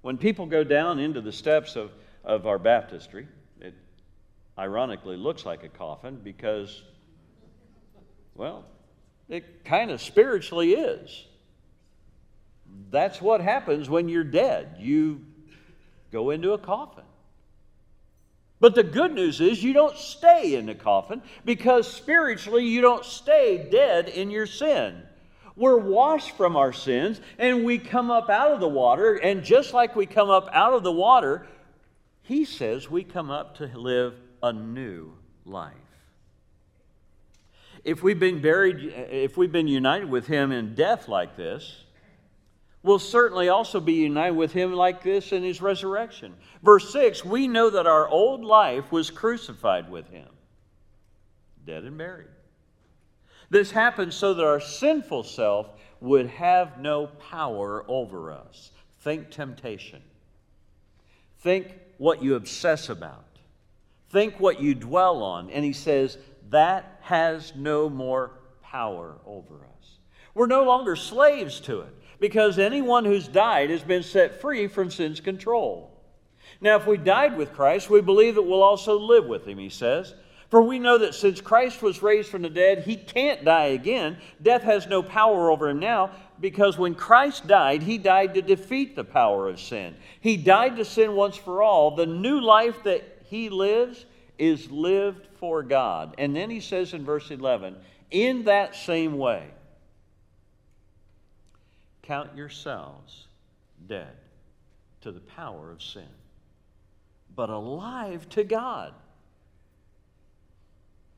When 0.04 0.18
people 0.18 0.46
go 0.46 0.66
down 0.66 1.00
into 1.00 1.22
the 1.22 1.32
steps 1.32 1.78
of, 1.78 1.90
of 2.26 2.46
our 2.46 2.60
baptistry, 2.60 3.26
it 3.62 3.74
ironically 4.60 5.16
looks 5.16 5.46
like 5.46 5.64
a 5.64 5.70
coffin 5.70 6.20
because, 6.22 6.84
well, 8.36 8.66
it 9.30 9.64
kind 9.64 9.92
of 9.92 10.02
spiritually 10.02 10.74
is. 10.74 11.26
That's 12.92 13.22
what 13.22 13.40
happens 13.40 13.90
when 13.90 14.10
you're 14.10 14.26
dead. 14.26 14.76
You 14.78 15.22
go 16.12 16.32
into 16.32 16.52
a 16.52 16.58
coffin. 16.58 17.06
But 18.60 18.76
the 18.76 18.84
good 18.84 19.14
news 19.14 19.40
is 19.40 19.64
you 19.64 19.72
don't 19.72 19.98
stay 19.98 20.56
in 20.56 20.66
the 20.66 20.76
coffin 20.76 21.22
because 21.46 21.90
spiritually 21.90 22.66
you 22.66 22.82
don't 22.82 23.06
stay 23.06 23.70
dead 23.72 24.10
in 24.10 24.30
your 24.30 24.48
sin. 24.48 25.02
We're 25.56 25.78
washed 25.78 26.36
from 26.36 26.56
our 26.56 26.74
sins 26.74 27.22
and 27.38 27.64
we 27.64 27.78
come 27.78 28.10
up 28.10 28.30
out 28.30 28.52
of 28.52 28.60
the 28.60 28.68
water. 28.68 29.16
And 29.16 29.44
just 29.44 29.74
like 29.74 29.96
we 29.96 30.06
come 30.06 30.30
up 30.30 30.50
out 30.52 30.74
of 30.74 30.84
the 30.84 30.92
water, 30.92 31.48
he 32.24 32.46
says 32.46 32.90
we 32.90 33.04
come 33.04 33.30
up 33.30 33.58
to 33.58 33.66
live 33.78 34.16
a 34.42 34.52
new 34.52 35.14
life. 35.46 35.74
If 37.84 38.02
we've 38.02 38.20
been 38.20 38.42
buried, 38.42 38.94
if 39.12 39.38
we've 39.38 39.52
been 39.52 39.68
united 39.68 40.10
with 40.10 40.26
him 40.26 40.52
in 40.52 40.74
death 40.74 41.08
like 41.08 41.36
this, 41.36 41.84
we'll 42.82 43.00
certainly 43.00 43.50
also 43.50 43.80
be 43.80 43.94
united 43.94 44.36
with 44.36 44.54
him 44.54 44.74
like 44.74 45.04
this 45.04 45.34
in 45.34 45.44
his 45.44 45.62
resurrection. 45.62 46.34
Verse 46.64 46.92
6 46.94 47.26
we 47.26 47.48
know 47.48 47.70
that 47.70 47.86
our 47.86 48.08
old 48.08 48.44
life 48.44 48.92
was 48.92 49.12
crucified 49.12 49.92
with 49.92 50.10
him, 50.10 50.30
dead 51.66 51.84
and 51.84 51.98
buried. 51.98 52.28
This 53.54 53.70
happened 53.70 54.12
so 54.16 54.34
that 54.34 54.44
our 54.44 54.60
sinful 54.60 55.22
self 55.22 55.68
would 56.02 56.26
have 56.26 56.80
no 56.80 57.06
power 57.06 57.86
over 57.88 58.32
us. 58.32 58.72
Think 59.02 59.30
temptation. 59.30 60.02
Think 61.42 61.68
what 62.00 62.24
you 62.24 62.34
obsess 62.34 62.90
about. 62.90 63.38
Think 64.10 64.40
what 64.40 64.60
you 64.60 64.74
dwell 64.74 65.22
on. 65.22 65.52
And 65.52 65.64
he 65.64 65.72
says, 65.72 66.18
that 66.50 66.98
has 67.02 67.54
no 67.56 67.92
more 67.92 68.32
power 68.64 69.20
over 69.24 69.58
us. 69.58 70.00
We're 70.34 70.48
no 70.48 70.64
longer 70.64 70.96
slaves 70.96 71.60
to 71.62 71.82
it 71.82 71.96
because 72.20 72.58
anyone 72.58 73.06
who's 73.06 73.28
died 73.28 73.70
has 73.70 73.84
been 73.84 74.02
set 74.02 74.42
free 74.42 74.66
from 74.66 74.90
sin's 74.90 75.20
control. 75.20 75.92
Now, 76.60 76.78
if 76.78 76.88
we 76.88 76.98
died 76.98 77.38
with 77.38 77.54
Christ, 77.54 77.88
we 77.88 78.02
believe 78.02 78.34
that 78.34 78.42
we'll 78.42 78.64
also 78.64 78.98
live 78.98 79.26
with 79.26 79.48
him, 79.48 79.60
he 79.60 79.70
says. 79.70 80.16
For 80.54 80.62
we 80.62 80.78
know 80.78 81.00
that 81.00 81.16
since 81.16 81.42
Christ 81.42 81.82
was 81.82 82.04
raised 82.04 82.30
from 82.30 82.44
the 82.44 82.50
dead, 82.52 82.84
he 82.84 82.96
can't 82.96 83.44
die 83.44 83.70
again. 83.70 84.18
Death 84.40 84.62
has 84.62 84.86
no 84.86 85.02
power 85.02 85.50
over 85.50 85.68
him 85.68 85.80
now 85.80 86.12
because 86.40 86.78
when 86.78 86.94
Christ 86.94 87.48
died, 87.48 87.82
he 87.82 87.98
died 87.98 88.36
to 88.36 88.42
defeat 88.44 88.96
the 88.96 89.04
power 89.04 89.50
of 89.50 89.60
sin. 89.60 89.96
He 90.22 90.38
died 90.38 90.76
to 90.76 90.86
sin 90.86 91.16
once 91.16 91.36
for 91.36 91.64
all. 91.64 91.96
The 91.96 92.06
new 92.06 92.40
life 92.40 92.84
that 92.84 93.24
he 93.24 93.50
lives 93.50 94.06
is 94.38 94.70
lived 94.70 95.26
for 95.40 95.64
God. 95.64 96.14
And 96.20 96.36
then 96.36 96.52
he 96.52 96.60
says 96.60 96.94
in 96.94 97.04
verse 97.04 97.32
11, 97.32 97.76
in 98.12 98.44
that 98.44 98.76
same 98.76 99.18
way, 99.18 99.48
count 102.04 102.38
yourselves 102.38 103.26
dead 103.88 104.14
to 105.02 105.12
the 105.12 105.20
power 105.20 105.72
of 105.72 105.82
sin, 105.82 106.14
but 107.36 107.50
alive 107.50 108.30
to 108.30 108.44
God 108.44 108.94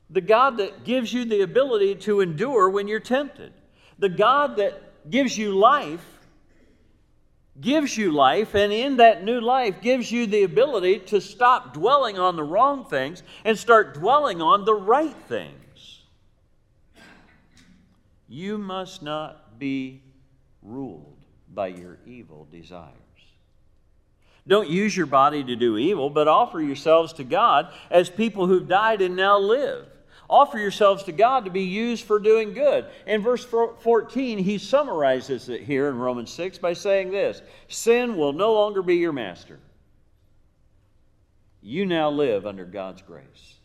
the 0.10 0.22
God 0.22 0.58
that 0.58 0.84
gives 0.84 1.12
you 1.12 1.26
the 1.26 1.42
ability 1.42 1.96
to 1.96 2.22
endure 2.22 2.70
when 2.70 2.88
you're 2.88 3.00
tempted. 3.00 3.54
The 3.98 4.10
God 4.10 4.58
that 4.58 5.10
gives 5.10 5.38
you 5.38 5.54
life 5.56 6.06
gives 7.60 7.98
you 7.98 8.12
life, 8.12 8.54
and 8.54 8.74
in 8.74 8.98
that 8.98 9.24
new 9.24 9.40
life 9.40 9.82
gives 9.82 10.12
you 10.12 10.28
the 10.28 10.44
ability 10.44 11.00
to 11.00 11.22
stop 11.22 11.74
dwelling 11.74 12.20
on 12.20 12.36
the 12.36 12.44
wrong 12.44 12.86
things 12.86 13.24
and 13.46 13.58
start 13.58 13.94
dwelling 13.94 14.42
on 14.42 14.66
the 14.66 14.74
right 14.74 15.16
things. 15.28 16.02
You 18.28 18.58
must 18.58 19.02
not 19.02 19.58
be 19.58 20.02
ruled 20.62 21.18
by 21.54 21.68
your 21.68 21.98
evil 22.06 22.48
desires. 22.52 22.92
Don't 24.48 24.70
use 24.70 24.96
your 24.96 25.06
body 25.06 25.44
to 25.44 25.56
do 25.56 25.78
evil, 25.78 26.10
but 26.10 26.28
offer 26.28 26.62
yourselves 26.62 27.14
to 27.14 27.24
God 27.24 27.72
as 27.90 28.10
people 28.10 28.48
who've 28.48 28.68
died 28.68 29.02
and 29.02 29.16
now 29.16 29.40
live. 29.40 29.88
Offer 30.30 30.58
yourselves 30.58 31.04
to 31.04 31.12
God 31.12 31.46
to 31.46 31.52
be 31.52 31.64
used 31.64 32.06
for 32.06 32.20
doing 32.20 32.54
good. 32.54 32.86
In 33.06 33.22
verse 33.22 33.46
14, 33.46 34.38
he 34.40 34.58
summarizes 34.58 35.50
it 35.50 35.62
here 35.62 35.88
in 35.88 35.98
Romans 35.98 36.32
6 36.32 36.58
by 36.58 36.74
saying 36.74 37.12
this 37.12 37.42
Sin 37.68 38.18
will 38.18 38.34
no 38.34 38.54
longer 38.54 38.82
be 38.82 38.96
your 38.96 39.14
master. 39.14 39.60
You 41.62 41.86
now 41.86 42.10
live 42.10 42.46
under 42.46 42.66
God's 42.66 43.02
grace. 43.02 43.56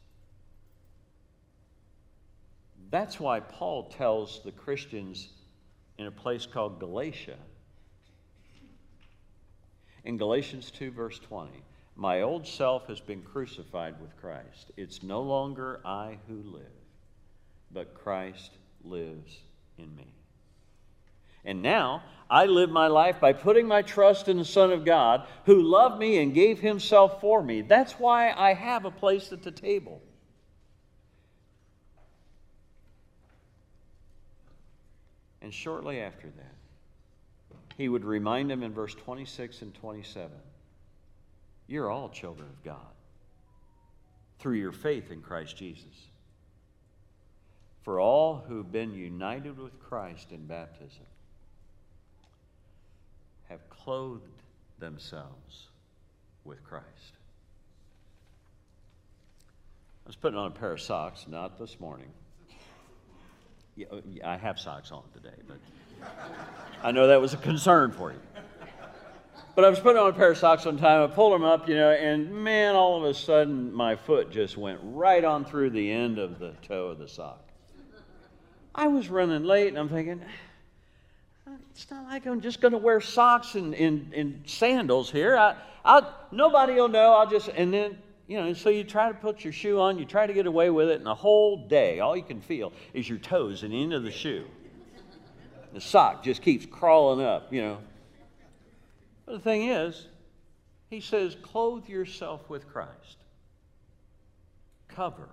That's 2.90 3.20
why 3.20 3.40
Paul 3.40 3.84
tells 3.84 4.42
the 4.42 4.52
Christians 4.52 5.28
in 5.98 6.06
a 6.06 6.10
place 6.10 6.46
called 6.46 6.80
Galatia, 6.80 7.36
in 10.04 10.16
Galatians 10.16 10.70
2, 10.70 10.90
verse 10.90 11.18
20, 11.18 11.50
my 11.96 12.22
old 12.22 12.46
self 12.46 12.86
has 12.86 13.00
been 13.00 13.22
crucified 13.22 14.00
with 14.00 14.16
Christ. 14.16 14.70
It's 14.76 15.02
no 15.02 15.20
longer 15.22 15.80
I 15.84 16.18
who 16.28 16.42
live, 16.42 16.62
but 17.70 17.94
Christ 17.94 18.52
lives 18.84 19.36
in 19.76 19.94
me. 19.96 20.14
And 21.44 21.62
now 21.62 22.02
I 22.28 22.46
live 22.46 22.70
my 22.70 22.86
life 22.86 23.20
by 23.20 23.32
putting 23.32 23.66
my 23.66 23.82
trust 23.82 24.28
in 24.28 24.38
the 24.38 24.44
Son 24.44 24.72
of 24.72 24.84
God 24.84 25.26
who 25.46 25.62
loved 25.62 25.98
me 25.98 26.18
and 26.18 26.34
gave 26.34 26.60
himself 26.60 27.20
for 27.20 27.42
me. 27.42 27.62
That's 27.62 27.92
why 27.94 28.32
I 28.32 28.54
have 28.54 28.84
a 28.84 28.90
place 28.90 29.32
at 29.32 29.42
the 29.42 29.50
table. 29.50 30.02
And 35.42 35.52
shortly 35.52 36.00
after 36.00 36.28
that, 36.28 37.56
he 37.76 37.88
would 37.88 38.04
remind 38.04 38.50
them 38.50 38.62
in 38.62 38.72
verse 38.72 38.94
26 38.94 39.62
and 39.62 39.74
27 39.74 40.30
you're 41.70 41.88
all 41.88 42.08
children 42.08 42.48
of 42.48 42.64
God 42.64 42.92
through 44.40 44.56
your 44.56 44.72
faith 44.72 45.12
in 45.12 45.22
Christ 45.22 45.56
Jesus. 45.56 46.08
For 47.82 48.00
all 48.00 48.42
who've 48.48 48.70
been 48.70 48.92
united 48.92 49.56
with 49.56 49.78
Christ 49.78 50.32
in 50.32 50.46
baptism 50.46 51.06
have 53.48 53.60
clothed 53.70 54.24
themselves 54.80 55.68
with 56.44 56.60
Christ. 56.64 56.86
I 60.04 60.08
was 60.08 60.16
putting 60.16 60.40
on 60.40 60.48
a 60.48 60.54
pair 60.54 60.72
of 60.72 60.80
socks, 60.80 61.26
not 61.28 61.56
this 61.56 61.78
morning. 61.78 62.10
Yeah, 63.76 63.86
I 64.24 64.36
have 64.38 64.58
socks 64.58 64.90
on 64.90 65.04
today, 65.14 65.36
but 65.46 65.58
I 66.82 66.90
know 66.90 67.06
that 67.06 67.20
was 67.20 67.32
a 67.32 67.36
concern 67.36 67.92
for 67.92 68.10
you. 68.10 68.18
But 69.54 69.64
I 69.64 69.70
was 69.70 69.80
putting 69.80 70.00
on 70.00 70.08
a 70.08 70.12
pair 70.12 70.30
of 70.30 70.38
socks 70.38 70.64
one 70.64 70.78
time. 70.78 71.02
I 71.02 71.12
pulled 71.12 71.32
them 71.32 71.44
up, 71.44 71.68
you 71.68 71.74
know, 71.74 71.90
and 71.90 72.32
man, 72.32 72.76
all 72.76 72.96
of 72.96 73.04
a 73.04 73.12
sudden 73.12 73.72
my 73.72 73.96
foot 73.96 74.30
just 74.30 74.56
went 74.56 74.78
right 74.82 75.24
on 75.24 75.44
through 75.44 75.70
the 75.70 75.90
end 75.90 76.18
of 76.18 76.38
the 76.38 76.54
toe 76.62 76.88
of 76.88 76.98
the 76.98 77.08
sock. 77.08 77.42
I 78.74 78.86
was 78.86 79.08
running 79.08 79.44
late, 79.44 79.68
and 79.68 79.78
I'm 79.78 79.88
thinking, 79.88 80.22
it's 81.72 81.90
not 81.90 82.04
like 82.04 82.26
I'm 82.26 82.40
just 82.40 82.60
going 82.60 82.72
to 82.72 82.78
wear 82.78 83.00
socks 83.00 83.56
and, 83.56 83.74
and, 83.74 84.14
and 84.14 84.42
sandals 84.46 85.10
here. 85.10 85.36
I, 85.36 85.56
I, 85.84 86.08
nobody 86.30 86.74
will 86.74 86.88
know. 86.88 87.14
I'll 87.14 87.28
just, 87.28 87.48
and 87.48 87.74
then, 87.74 87.98
you 88.28 88.38
know, 88.38 88.46
and 88.46 88.56
so 88.56 88.70
you 88.70 88.84
try 88.84 89.08
to 89.08 89.14
put 89.14 89.42
your 89.42 89.52
shoe 89.52 89.80
on, 89.80 89.98
you 89.98 90.04
try 90.04 90.26
to 90.26 90.32
get 90.32 90.46
away 90.46 90.70
with 90.70 90.88
it, 90.88 90.98
and 90.98 91.06
the 91.06 91.14
whole 91.14 91.66
day, 91.66 91.98
all 91.98 92.16
you 92.16 92.22
can 92.22 92.40
feel 92.40 92.72
is 92.94 93.08
your 93.08 93.18
toes 93.18 93.64
and 93.64 93.72
the 93.72 93.82
end 93.82 93.92
of 93.92 94.04
the 94.04 94.12
shoe. 94.12 94.44
The 95.74 95.80
sock 95.80 96.22
just 96.22 96.40
keeps 96.42 96.66
crawling 96.66 97.24
up, 97.24 97.52
you 97.52 97.62
know. 97.62 97.78
But 99.30 99.44
the 99.44 99.44
thing 99.44 99.68
is, 99.68 100.08
he 100.88 101.00
says, 101.00 101.36
clothe 101.40 101.88
yourself 101.88 102.50
with 102.50 102.66
Christ, 102.66 103.18
cover 104.88 105.28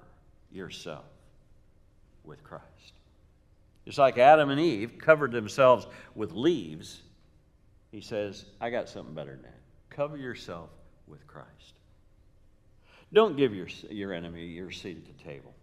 yourself 0.52 1.06
with 2.24 2.44
Christ. 2.44 2.94
Just 3.86 3.98
like 3.98 4.20
Adam 4.20 4.52
and 4.52 4.62
Eve 4.62 5.00
covered 5.00 5.32
themselves 5.32 5.88
with 6.14 6.32
leaves, 6.34 7.02
he 7.92 8.00
says, 8.02 8.46
I 8.62 8.70
got 8.70 8.88
something 8.88 9.16
better 9.16 9.32
than 9.32 9.42
that. 9.42 9.62
Cover 9.90 10.16
yourself 10.16 10.70
with 11.08 11.26
Christ. 11.26 11.74
Don't 13.12 13.36
give 13.36 13.56
your, 13.56 13.68
your 13.90 14.14
enemy 14.14 14.46
your 14.46 14.70
seat 14.70 14.98
at 14.98 15.18
the 15.18 15.24
table. 15.24 15.56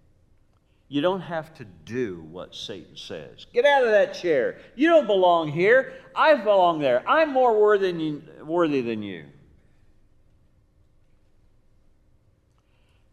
You 0.89 1.01
don't 1.01 1.23
have 1.23 1.55
to 1.55 1.65
do 1.65 2.27
what 2.31 2.55
Satan 2.55 2.97
says. 2.97 3.47
Get 3.53 3.65
out 3.65 3.85
of 3.85 3.91
that 3.91 4.15
chair. 4.15 4.59
You 4.77 4.89
don't 4.89 5.07
belong 5.07 5.51
here. 5.51 5.95
I 6.15 6.35
belong 6.35 6.79
there. 6.79 7.03
I'm 7.09 7.33
more 7.33 7.59
worthy 7.61 7.91
than 7.91 8.01
you. 8.01 8.23
Worthy 8.45 8.83
than 8.83 9.03
you. 9.03 9.25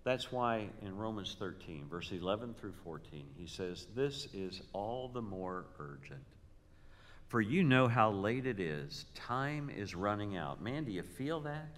That's 0.03 0.31
why 0.31 0.67
in 0.81 0.97
Romans 0.97 1.35
13, 1.37 1.85
verse 1.89 2.11
11 2.11 2.55
through 2.59 2.73
14, 2.83 3.23
he 3.37 3.47
says, 3.47 3.87
This 3.95 4.27
is 4.33 4.61
all 4.73 5.07
the 5.07 5.21
more 5.21 5.65
urgent. 5.79 6.25
For 7.27 7.39
you 7.39 7.63
know 7.63 7.87
how 7.87 8.11
late 8.11 8.45
it 8.45 8.59
is. 8.59 9.05
Time 9.15 9.69
is 9.69 9.95
running 9.95 10.35
out. 10.35 10.61
Man, 10.61 10.83
do 10.83 10.91
you 10.91 11.03
feel 11.03 11.39
that? 11.41 11.77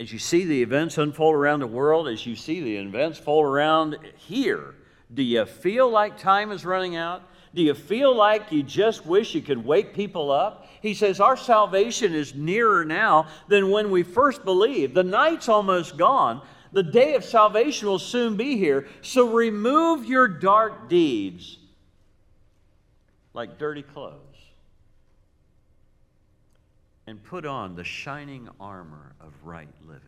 As 0.00 0.10
you 0.10 0.18
see 0.18 0.46
the 0.46 0.62
events 0.62 0.96
unfold 0.96 1.34
around 1.34 1.60
the 1.60 1.66
world, 1.66 2.08
as 2.08 2.24
you 2.24 2.34
see 2.34 2.62
the 2.62 2.74
events 2.74 3.18
fold 3.18 3.44
around 3.44 3.98
here, 4.16 4.74
do 5.12 5.22
you 5.22 5.44
feel 5.44 5.90
like 5.90 6.16
time 6.16 6.52
is 6.52 6.64
running 6.64 6.96
out? 6.96 7.22
Do 7.54 7.60
you 7.60 7.74
feel 7.74 8.16
like 8.16 8.50
you 8.50 8.62
just 8.62 9.04
wish 9.04 9.34
you 9.34 9.42
could 9.42 9.62
wake 9.62 9.92
people 9.92 10.30
up? 10.30 10.66
He 10.80 10.94
says, 10.94 11.20
Our 11.20 11.36
salvation 11.36 12.14
is 12.14 12.34
nearer 12.34 12.82
now 12.82 13.26
than 13.48 13.70
when 13.70 13.90
we 13.90 14.02
first 14.02 14.42
believed. 14.42 14.94
The 14.94 15.02
night's 15.02 15.50
almost 15.50 15.98
gone. 15.98 16.40
The 16.72 16.82
day 16.82 17.14
of 17.14 17.22
salvation 17.22 17.86
will 17.86 17.98
soon 17.98 18.38
be 18.38 18.56
here. 18.56 18.88
So 19.02 19.28
remove 19.28 20.06
your 20.06 20.28
dark 20.28 20.88
deeds 20.88 21.58
like 23.34 23.58
dirty 23.58 23.82
clothes 23.82 24.29
and 27.10 27.22
put 27.24 27.44
on 27.44 27.74
the 27.74 27.82
shining 27.82 28.48
armor 28.60 29.16
of 29.20 29.32
right 29.42 29.68
living. 29.84 30.00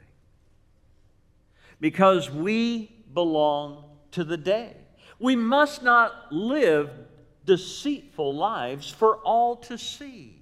Because 1.81 2.31
we 2.31 2.95
belong 3.13 3.83
to 4.13 4.23
the 4.23 4.37
day. 4.37 4.77
We 5.19 5.35
must 5.35 5.83
not 5.83 6.33
live 6.33 6.91
deceitful 7.45 8.37
lives 8.37 8.89
for 8.89 9.17
all 9.17 9.57
to 9.57 9.77
see. 9.77 10.39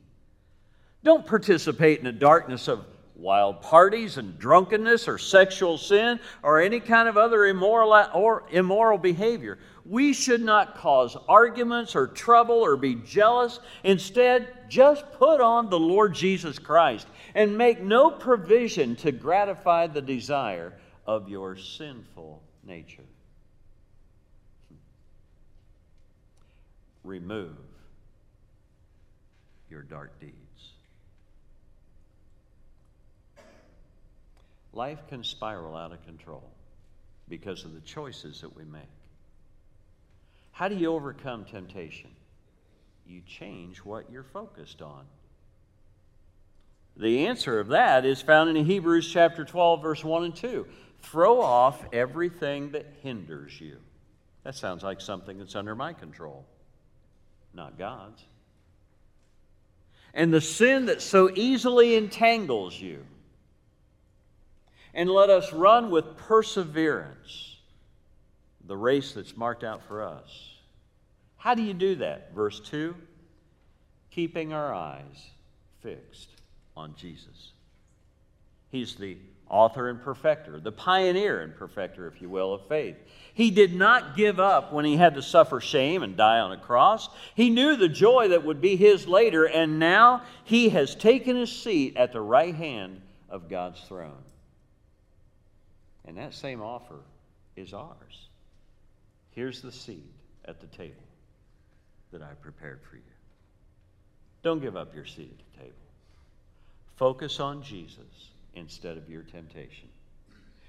Don't 1.03 1.27
participate 1.27 1.99
in 1.99 2.05
the 2.05 2.13
darkness 2.13 2.69
of 2.69 2.85
wild 3.17 3.63
parties 3.63 4.19
and 4.19 4.39
drunkenness 4.39 5.09
or 5.09 5.17
sexual 5.17 5.79
sin 5.79 6.21
or 6.43 6.61
any 6.61 6.79
kind 6.79 7.09
of 7.09 7.17
other 7.17 7.47
immoral 7.47 7.95
or 8.13 8.45
immoral 8.51 8.99
behavior. 8.99 9.59
We 9.85 10.13
should 10.13 10.43
not 10.43 10.77
cause 10.77 11.17
arguments 11.29 11.97
or 11.97 12.07
trouble 12.07 12.57
or 12.57 12.77
be 12.77 12.97
jealous. 12.97 13.61
Instead, 13.83 14.49
just 14.69 15.11
put 15.13 15.41
on 15.41 15.71
the 15.71 15.79
Lord 15.79 16.15
Jesus 16.15 16.59
Christ 16.59 17.07
and 17.35 17.57
make 17.57 17.81
no 17.81 18.11
provision 18.11 18.97
to 18.97 19.13
gratify 19.13 19.87
the 19.87 20.03
desire 20.03 20.75
of 21.07 21.29
your 21.29 21.57
sinful 21.57 22.43
nature. 22.65 23.05
remove 27.05 27.57
your 29.69 29.83
dark 29.83 30.19
deeds. 30.21 30.35
Life 34.73 35.01
can 35.09 35.25
spiral 35.25 35.77
out 35.77 35.93
of 35.93 36.05
control 36.05 36.49
because 37.29 37.65
of 37.65 37.75
the 37.75 37.81
choices 37.81 38.41
that 38.41 38.55
we 38.55 38.65
make. 38.65 38.83
How 40.61 40.69
do 40.69 40.75
you 40.75 40.93
overcome 40.93 41.47
temptation? 41.47 42.11
You 43.07 43.23
change 43.27 43.79
what 43.79 44.11
you're 44.13 44.23
focused 44.23 44.83
on. 44.83 45.07
The 46.99 47.29
answer 47.29 47.59
of 47.59 47.69
that 47.69 48.05
is 48.05 48.21
found 48.21 48.55
in 48.55 48.67
Hebrews 48.67 49.11
chapter 49.11 49.47
12, 49.47 49.81
verse 49.81 50.05
1 50.05 50.25
and 50.25 50.37
2. 50.37 50.67
Throw 51.01 51.41
off 51.41 51.83
everything 51.95 52.73
that 52.73 52.85
hinders 53.03 53.59
you. 53.59 53.79
That 54.45 54.55
sounds 54.55 54.83
like 54.83 55.01
something 55.01 55.39
that's 55.39 55.57
under 55.57 55.75
my 55.75 55.95
control 55.95 56.45
not 57.55 57.79
God's. 57.79 58.23
And 60.13 60.31
the 60.31 60.43
sin 60.43 60.85
that 60.87 61.01
so 61.01 61.31
easily 61.35 61.95
entangles 61.95 62.79
you. 62.79 63.07
And 64.93 65.09
let 65.09 65.31
us 65.31 65.55
run 65.55 65.91
with 65.91 66.19
perseverance 66.19 67.50
the 68.71 68.77
race 68.77 69.15
that's 69.15 69.37
marked 69.37 69.65
out 69.65 69.83
for 69.89 70.01
us. 70.01 70.55
How 71.37 71.57
do 71.57 71.63
you 71.63 71.75
do 71.75 71.97
that? 71.97 72.33
Verse 72.33 72.61
2 72.61 72.95
keeping 74.13 74.53
our 74.53 74.73
eyes 74.73 75.31
fixed 75.83 76.29
on 76.77 76.95
Jesus. 76.97 77.53
He's 78.71 78.95
the 78.95 79.17
author 79.49 79.89
and 79.89 80.01
perfecter, 80.01 80.61
the 80.61 80.71
pioneer 80.71 81.41
and 81.41 81.55
perfecter, 81.57 82.07
if 82.07 82.23
you 82.23 82.29
will, 82.29 82.55
of 82.55 82.69
faith. 82.69 82.97
He 83.35 83.51
did 83.51 83.75
not 83.75 84.17
give 84.17 84.39
up 84.39 84.73
when 84.73 84.85
he 84.85 84.97
had 84.97 85.15
to 85.15 85.23
suffer 85.23 85.61
shame 85.61 86.05
and 86.05 86.17
die 86.17 86.39
on 86.39 86.53
a 86.53 86.57
cross. 86.57 87.09
He 87.35 87.51
knew 87.51 87.75
the 87.75 87.89
joy 87.89 88.29
that 88.29 88.45
would 88.45 88.61
be 88.61 88.77
his 88.77 89.09
later, 89.09 89.47
and 89.47 89.81
now 89.81 90.23
he 90.45 90.69
has 90.69 90.95
taken 90.95 91.35
his 91.35 91.51
seat 91.51 91.97
at 91.97 92.13
the 92.13 92.21
right 92.21 92.55
hand 92.55 93.01
of 93.29 93.49
God's 93.49 93.81
throne. 93.81 94.23
And 96.05 96.17
that 96.19 96.35
same 96.35 96.63
offer 96.63 97.01
is 97.57 97.73
ours. 97.75 98.30
Here's 99.41 99.63
the 99.63 99.73
seat 99.73 100.13
at 100.45 100.61
the 100.61 100.67
table 100.67 101.03
that 102.13 102.21
I 102.21 102.35
prepared 102.43 102.83
for 102.83 102.97
you. 102.97 103.03
Don't 104.43 104.61
give 104.61 104.77
up 104.77 104.95
your 104.95 105.07
seat 105.07 105.33
at 105.33 105.39
the 105.55 105.65
table. 105.65 105.79
Focus 106.97 107.41
on 107.41 107.63
Jesus 107.63 108.33
instead 108.53 108.99
of 108.99 109.09
your 109.09 109.23
temptation. 109.23 109.89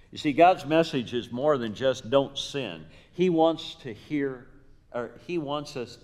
You 0.10 0.17
see, 0.17 0.31
God's 0.31 0.65
message 0.65 1.13
is 1.13 1.34
more 1.34 1.57
than 1.57 1.75
just 1.75 2.10
don't 2.10 2.38
sin. 2.38 2.86
He 3.12 3.29
wants 3.29 3.75
to 3.81 3.93
hear, 3.93 4.47
or 4.93 5.12
He 5.27 5.38
wants 5.38 5.75
us, 5.75 5.97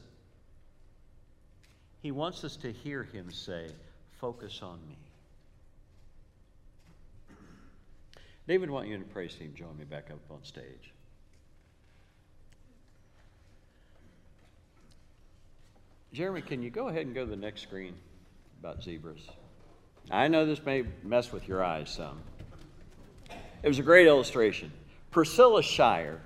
He 2.01 2.11
wants 2.11 2.43
us 2.43 2.57
to 2.57 2.73
hear 2.73 3.03
Him 3.03 3.31
say, 3.31 3.69
focus 4.19 4.59
on 4.61 4.79
me. 4.89 4.97
David, 8.45 8.69
want 8.69 8.89
you 8.89 8.95
in 8.95 8.99
the 8.99 9.07
praise 9.07 9.35
team 9.35 9.53
join 9.55 9.77
me 9.77 9.85
back 9.85 10.11
up 10.11 10.19
on 10.29 10.43
stage. 10.43 10.91
Jeremy, 16.13 16.41
can 16.41 16.63
you 16.63 16.69
go 16.69 16.87
ahead 16.87 17.05
and 17.05 17.13
go 17.13 17.23
to 17.25 17.29
the 17.29 17.35
next 17.35 17.61
screen 17.61 17.93
about 18.59 18.83
zebras? 18.83 19.21
I 20.09 20.27
know 20.27 20.45
this 20.45 20.63
may 20.65 20.83
mess 21.03 21.31
with 21.31 21.47
your 21.47 21.63
eyes 21.63 21.89
some. 21.89 22.19
It 23.61 23.67
was 23.67 23.79
a 23.79 23.83
great 23.83 24.07
illustration. 24.07 24.71
Priscilla 25.11 25.61
Shirer 25.61 26.21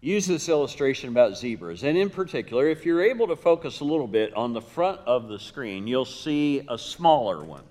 used 0.00 0.28
this 0.28 0.48
illustration 0.48 1.10
about 1.10 1.36
zebras. 1.36 1.82
And 1.82 1.96
in 1.96 2.10
particular, 2.10 2.68
if 2.68 2.86
you're 2.86 3.02
able 3.02 3.26
to 3.28 3.36
focus 3.36 3.80
a 3.80 3.84
little 3.84 4.06
bit 4.06 4.34
on 4.34 4.52
the 4.52 4.60
front 4.60 5.00
of 5.06 5.28
the 5.28 5.38
screen, 5.38 5.86
you'll 5.86 6.04
see 6.04 6.62
a 6.68 6.78
smaller 6.78 7.44
one. 7.44 7.64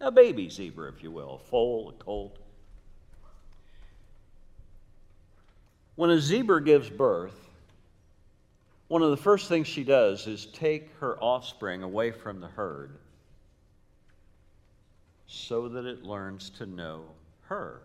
A 0.00 0.10
baby 0.10 0.48
zebra, 0.48 0.88
if 0.88 1.02
you 1.02 1.10
will, 1.10 1.34
a 1.34 1.38
foal, 1.38 1.90
a 1.90 2.02
colt. 2.02 2.36
When 5.94 6.10
a 6.10 6.18
zebra 6.18 6.64
gives 6.64 6.90
birth, 6.90 7.51
one 8.92 9.00
of 9.00 9.08
the 9.08 9.16
first 9.16 9.48
things 9.48 9.66
she 9.66 9.84
does 9.84 10.26
is 10.26 10.44
take 10.52 10.94
her 11.00 11.16
offspring 11.18 11.82
away 11.82 12.10
from 12.10 12.40
the 12.40 12.46
herd 12.46 12.98
so 15.26 15.66
that 15.66 15.86
it 15.86 16.02
learns 16.02 16.50
to 16.50 16.66
know 16.66 17.00
her. 17.44 17.80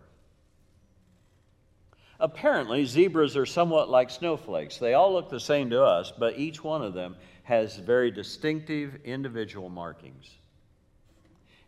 Apparently, 2.20 2.84
zebras 2.84 3.38
are 3.38 3.46
somewhat 3.46 3.88
like 3.88 4.10
snowflakes. 4.10 4.76
They 4.76 4.92
all 4.92 5.14
look 5.14 5.30
the 5.30 5.40
same 5.40 5.70
to 5.70 5.82
us, 5.82 6.12
but 6.12 6.38
each 6.38 6.62
one 6.62 6.82
of 6.82 6.92
them 6.92 7.16
has 7.44 7.76
very 7.78 8.10
distinctive 8.10 8.98
individual 9.02 9.70
markings. 9.70 10.28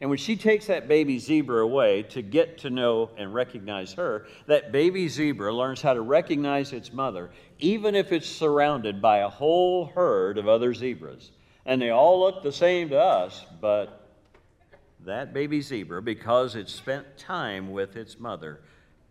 And 0.03 0.09
when 0.09 0.18
she 0.18 0.36
takes 0.36 0.66
that 0.66 0.88
baby 0.88 1.18
zebra 1.18 1.62
away 1.62 2.03
to 2.05 2.20
get 2.20 2.59
to 2.59 2.70
know 2.70 3.11
and 3.16 3.32
recognize 3.32 3.93
her, 3.95 4.26
that 4.47 4.72
baby 4.72 5.09
zebra 5.09 5.51
learns 5.55 5.80
how 5.82 5.95
to 5.95 6.01
recognize 6.01 6.72
its 6.74 6.93
mother, 6.93 7.30
even 7.63 7.95
if 7.95 8.13
it's 8.13 8.29
surrounded 8.29 9.01
by 9.01 9.19
a 9.19 9.29
whole 9.29 9.87
herd 9.87 10.39
of 10.39 10.49
other 10.49 10.75
zebras. 10.75 11.31
And 11.67 11.81
they 11.81 11.91
all 11.91 12.21
look 12.21 12.43
the 12.43 12.53
same 12.53 12.89
to 12.91 12.99
us, 12.99 13.45
but 13.61 14.09
that 15.05 15.33
baby 15.33 15.61
zebra, 15.61 16.03
because 16.03 16.57
it 16.57 16.69
spent 16.69 17.17
time 17.17 17.71
with 17.71 17.97
its 17.97 18.19
mother, 18.19 18.61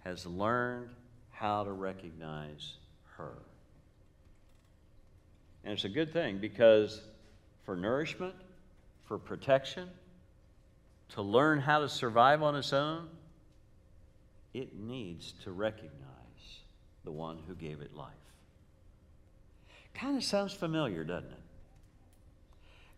has 0.04 0.26
learned 0.26 0.90
how 1.32 1.64
to 1.64 1.72
recognize 1.72 2.74
her. 3.18 3.34
And 5.64 5.74
it's 5.74 5.86
a 5.86 5.90
good 5.90 6.12
thing 6.12 6.40
because 6.40 7.02
for 7.66 7.76
nourishment, 7.76 8.36
for 9.08 9.18
protection, 9.18 9.90
to 11.10 11.22
learn 11.22 11.60
how 11.60 11.80
to 11.80 11.90
survive 11.90 12.44
on 12.44 12.56
its 12.56 12.74
own, 12.74 13.08
it 14.54 14.76
needs 14.76 15.34
to 15.44 15.52
recognize 15.52 15.94
the 17.04 17.12
one 17.12 17.40
who 17.48 17.56
gave 17.56 17.82
it 17.82 17.96
life. 17.96 18.14
Kind 19.94 20.18
of 20.18 20.24
sounds 20.24 20.54
familiar, 20.54 21.04
doesn't 21.04 21.32
it? 21.32 21.40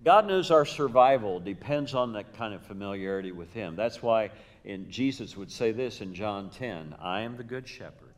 God 0.03 0.27
knows 0.27 0.49
our 0.49 0.65
survival 0.65 1.39
depends 1.39 1.93
on 1.93 2.13
that 2.13 2.35
kind 2.35 2.53
of 2.53 2.63
familiarity 2.63 3.31
with 3.31 3.53
Him. 3.53 3.75
That's 3.75 4.01
why 4.01 4.31
in, 4.63 4.89
Jesus 4.89 5.37
would 5.37 5.51
say 5.51 5.71
this 5.71 6.01
in 6.01 6.13
John 6.13 6.49
10 6.49 6.95
I 6.99 7.21
am 7.21 7.37
the 7.37 7.43
good 7.43 7.67
shepherd. 7.67 8.13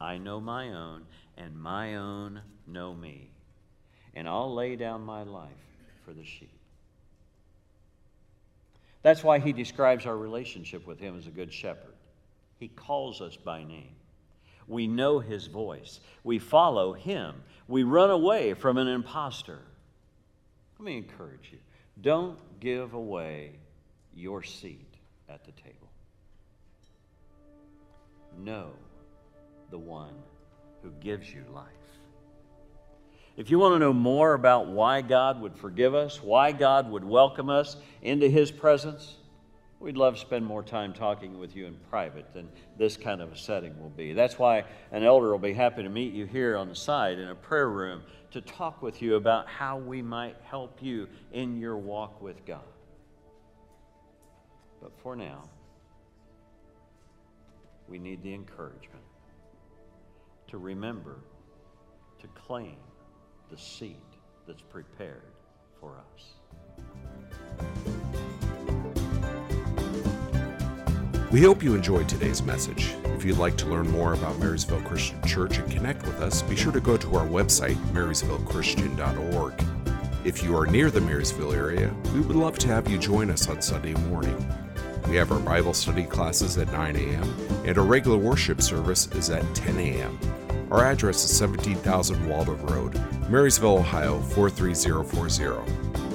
I 0.00 0.18
know 0.18 0.40
my 0.40 0.72
own, 0.72 1.02
and 1.36 1.56
my 1.56 1.96
own 1.96 2.40
know 2.66 2.94
me. 2.94 3.30
And 4.14 4.28
I'll 4.28 4.52
lay 4.52 4.76
down 4.76 5.02
my 5.02 5.22
life 5.22 5.50
for 6.04 6.12
the 6.12 6.24
sheep. 6.24 6.50
That's 9.02 9.24
why 9.24 9.38
he 9.38 9.52
describes 9.52 10.06
our 10.06 10.16
relationship 10.16 10.86
with 10.86 10.98
him 10.98 11.16
as 11.16 11.26
a 11.26 11.30
good 11.30 11.52
shepherd. 11.52 11.94
He 12.58 12.68
calls 12.68 13.20
us 13.20 13.36
by 13.36 13.64
name. 13.64 13.94
We 14.66 14.86
know 14.86 15.18
his 15.18 15.46
voice. 15.46 16.00
We 16.24 16.38
follow 16.38 16.92
him. 16.92 17.42
We 17.68 17.82
run 17.82 18.10
away 18.10 18.54
from 18.54 18.78
an 18.78 18.88
impostor. 18.88 19.60
Let 20.78 20.86
me 20.86 20.96
encourage 20.96 21.50
you 21.52 21.58
don't 22.00 22.38
give 22.60 22.94
away 22.94 23.52
your 24.14 24.42
seat 24.42 24.96
at 25.28 25.44
the 25.44 25.52
table. 25.52 25.90
Know 28.38 28.72
the 29.70 29.78
one 29.78 30.14
who 30.82 30.90
gives 31.00 31.32
you 31.32 31.44
life. 31.54 31.66
If 33.36 33.50
you 33.50 33.58
want 33.58 33.74
to 33.74 33.78
know 33.78 33.92
more 33.92 34.34
about 34.34 34.68
why 34.68 35.00
God 35.00 35.40
would 35.40 35.56
forgive 35.56 35.94
us, 35.94 36.22
why 36.22 36.52
God 36.52 36.90
would 36.90 37.04
welcome 37.04 37.48
us 37.48 37.76
into 38.02 38.28
His 38.28 38.50
presence, 38.50 39.16
we'd 39.82 39.96
love 39.96 40.14
to 40.14 40.20
spend 40.20 40.46
more 40.46 40.62
time 40.62 40.92
talking 40.92 41.38
with 41.38 41.56
you 41.56 41.66
in 41.66 41.74
private 41.90 42.32
than 42.32 42.48
this 42.78 42.96
kind 42.96 43.20
of 43.20 43.32
a 43.32 43.36
setting 43.36 43.78
will 43.80 43.90
be. 43.90 44.12
That's 44.12 44.38
why 44.38 44.64
an 44.92 45.02
elder 45.02 45.30
will 45.30 45.38
be 45.38 45.52
happy 45.52 45.82
to 45.82 45.88
meet 45.88 46.14
you 46.14 46.24
here 46.24 46.56
on 46.56 46.68
the 46.68 46.74
side 46.74 47.18
in 47.18 47.28
a 47.28 47.34
prayer 47.34 47.68
room 47.68 48.02
to 48.30 48.40
talk 48.40 48.80
with 48.80 49.02
you 49.02 49.16
about 49.16 49.48
how 49.48 49.76
we 49.76 50.00
might 50.00 50.36
help 50.44 50.80
you 50.80 51.08
in 51.32 51.58
your 51.58 51.76
walk 51.76 52.22
with 52.22 52.46
God. 52.46 52.62
But 54.80 54.92
for 55.02 55.16
now, 55.16 55.48
we 57.88 57.98
need 57.98 58.22
the 58.22 58.32
encouragement 58.32 59.04
to 60.46 60.58
remember 60.58 61.18
to 62.20 62.28
claim 62.28 62.76
the 63.50 63.58
seat 63.58 63.96
that's 64.46 64.62
prepared 64.62 65.32
for 65.80 65.98
us. 65.98 67.71
We 71.32 71.40
hope 71.40 71.62
you 71.62 71.74
enjoyed 71.74 72.10
today's 72.10 72.42
message. 72.42 72.94
If 73.06 73.24
you'd 73.24 73.38
like 73.38 73.56
to 73.56 73.66
learn 73.66 73.90
more 73.90 74.12
about 74.12 74.38
Marysville 74.38 74.82
Christian 74.82 75.18
Church 75.22 75.56
and 75.56 75.72
connect 75.72 76.02
with 76.02 76.20
us, 76.20 76.42
be 76.42 76.54
sure 76.54 76.72
to 76.72 76.80
go 76.80 76.98
to 76.98 77.16
our 77.16 77.26
website, 77.26 77.76
marysvillechristian.org. 77.94 79.54
If 80.26 80.42
you 80.42 80.54
are 80.54 80.66
near 80.66 80.90
the 80.90 81.00
Marysville 81.00 81.54
area, 81.54 81.90
we 82.12 82.20
would 82.20 82.36
love 82.36 82.58
to 82.58 82.68
have 82.68 82.86
you 82.86 82.98
join 82.98 83.30
us 83.30 83.48
on 83.48 83.62
Sunday 83.62 83.94
morning. 83.94 84.36
We 85.08 85.16
have 85.16 85.32
our 85.32 85.40
Bible 85.40 85.72
study 85.72 86.04
classes 86.04 86.58
at 86.58 86.70
9 86.70 86.96
a.m., 86.96 87.34
and 87.64 87.78
our 87.78 87.84
regular 87.84 88.18
worship 88.18 88.60
service 88.60 89.06
is 89.12 89.30
at 89.30 89.54
10 89.54 89.78
a.m. 89.78 90.18
Our 90.70 90.84
address 90.84 91.24
is 91.24 91.34
17,000 91.34 92.28
Waldo 92.28 92.56
Road, 92.56 93.00
Marysville, 93.30 93.78
Ohio 93.78 94.20
43040. 94.20 95.44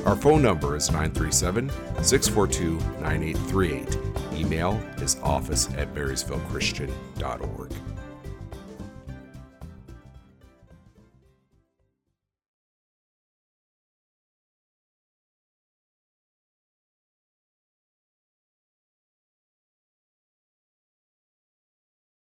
Our 0.05 0.15
phone 0.15 0.43
number 0.43 0.75
is 0.75 0.91
937 0.91 1.71
642 2.03 2.75
9838. 3.01 4.26
Email 4.37 4.79
is 4.97 5.17
office 5.23 5.69
at 5.77 5.95
marysvillechristian.org. 5.95 7.96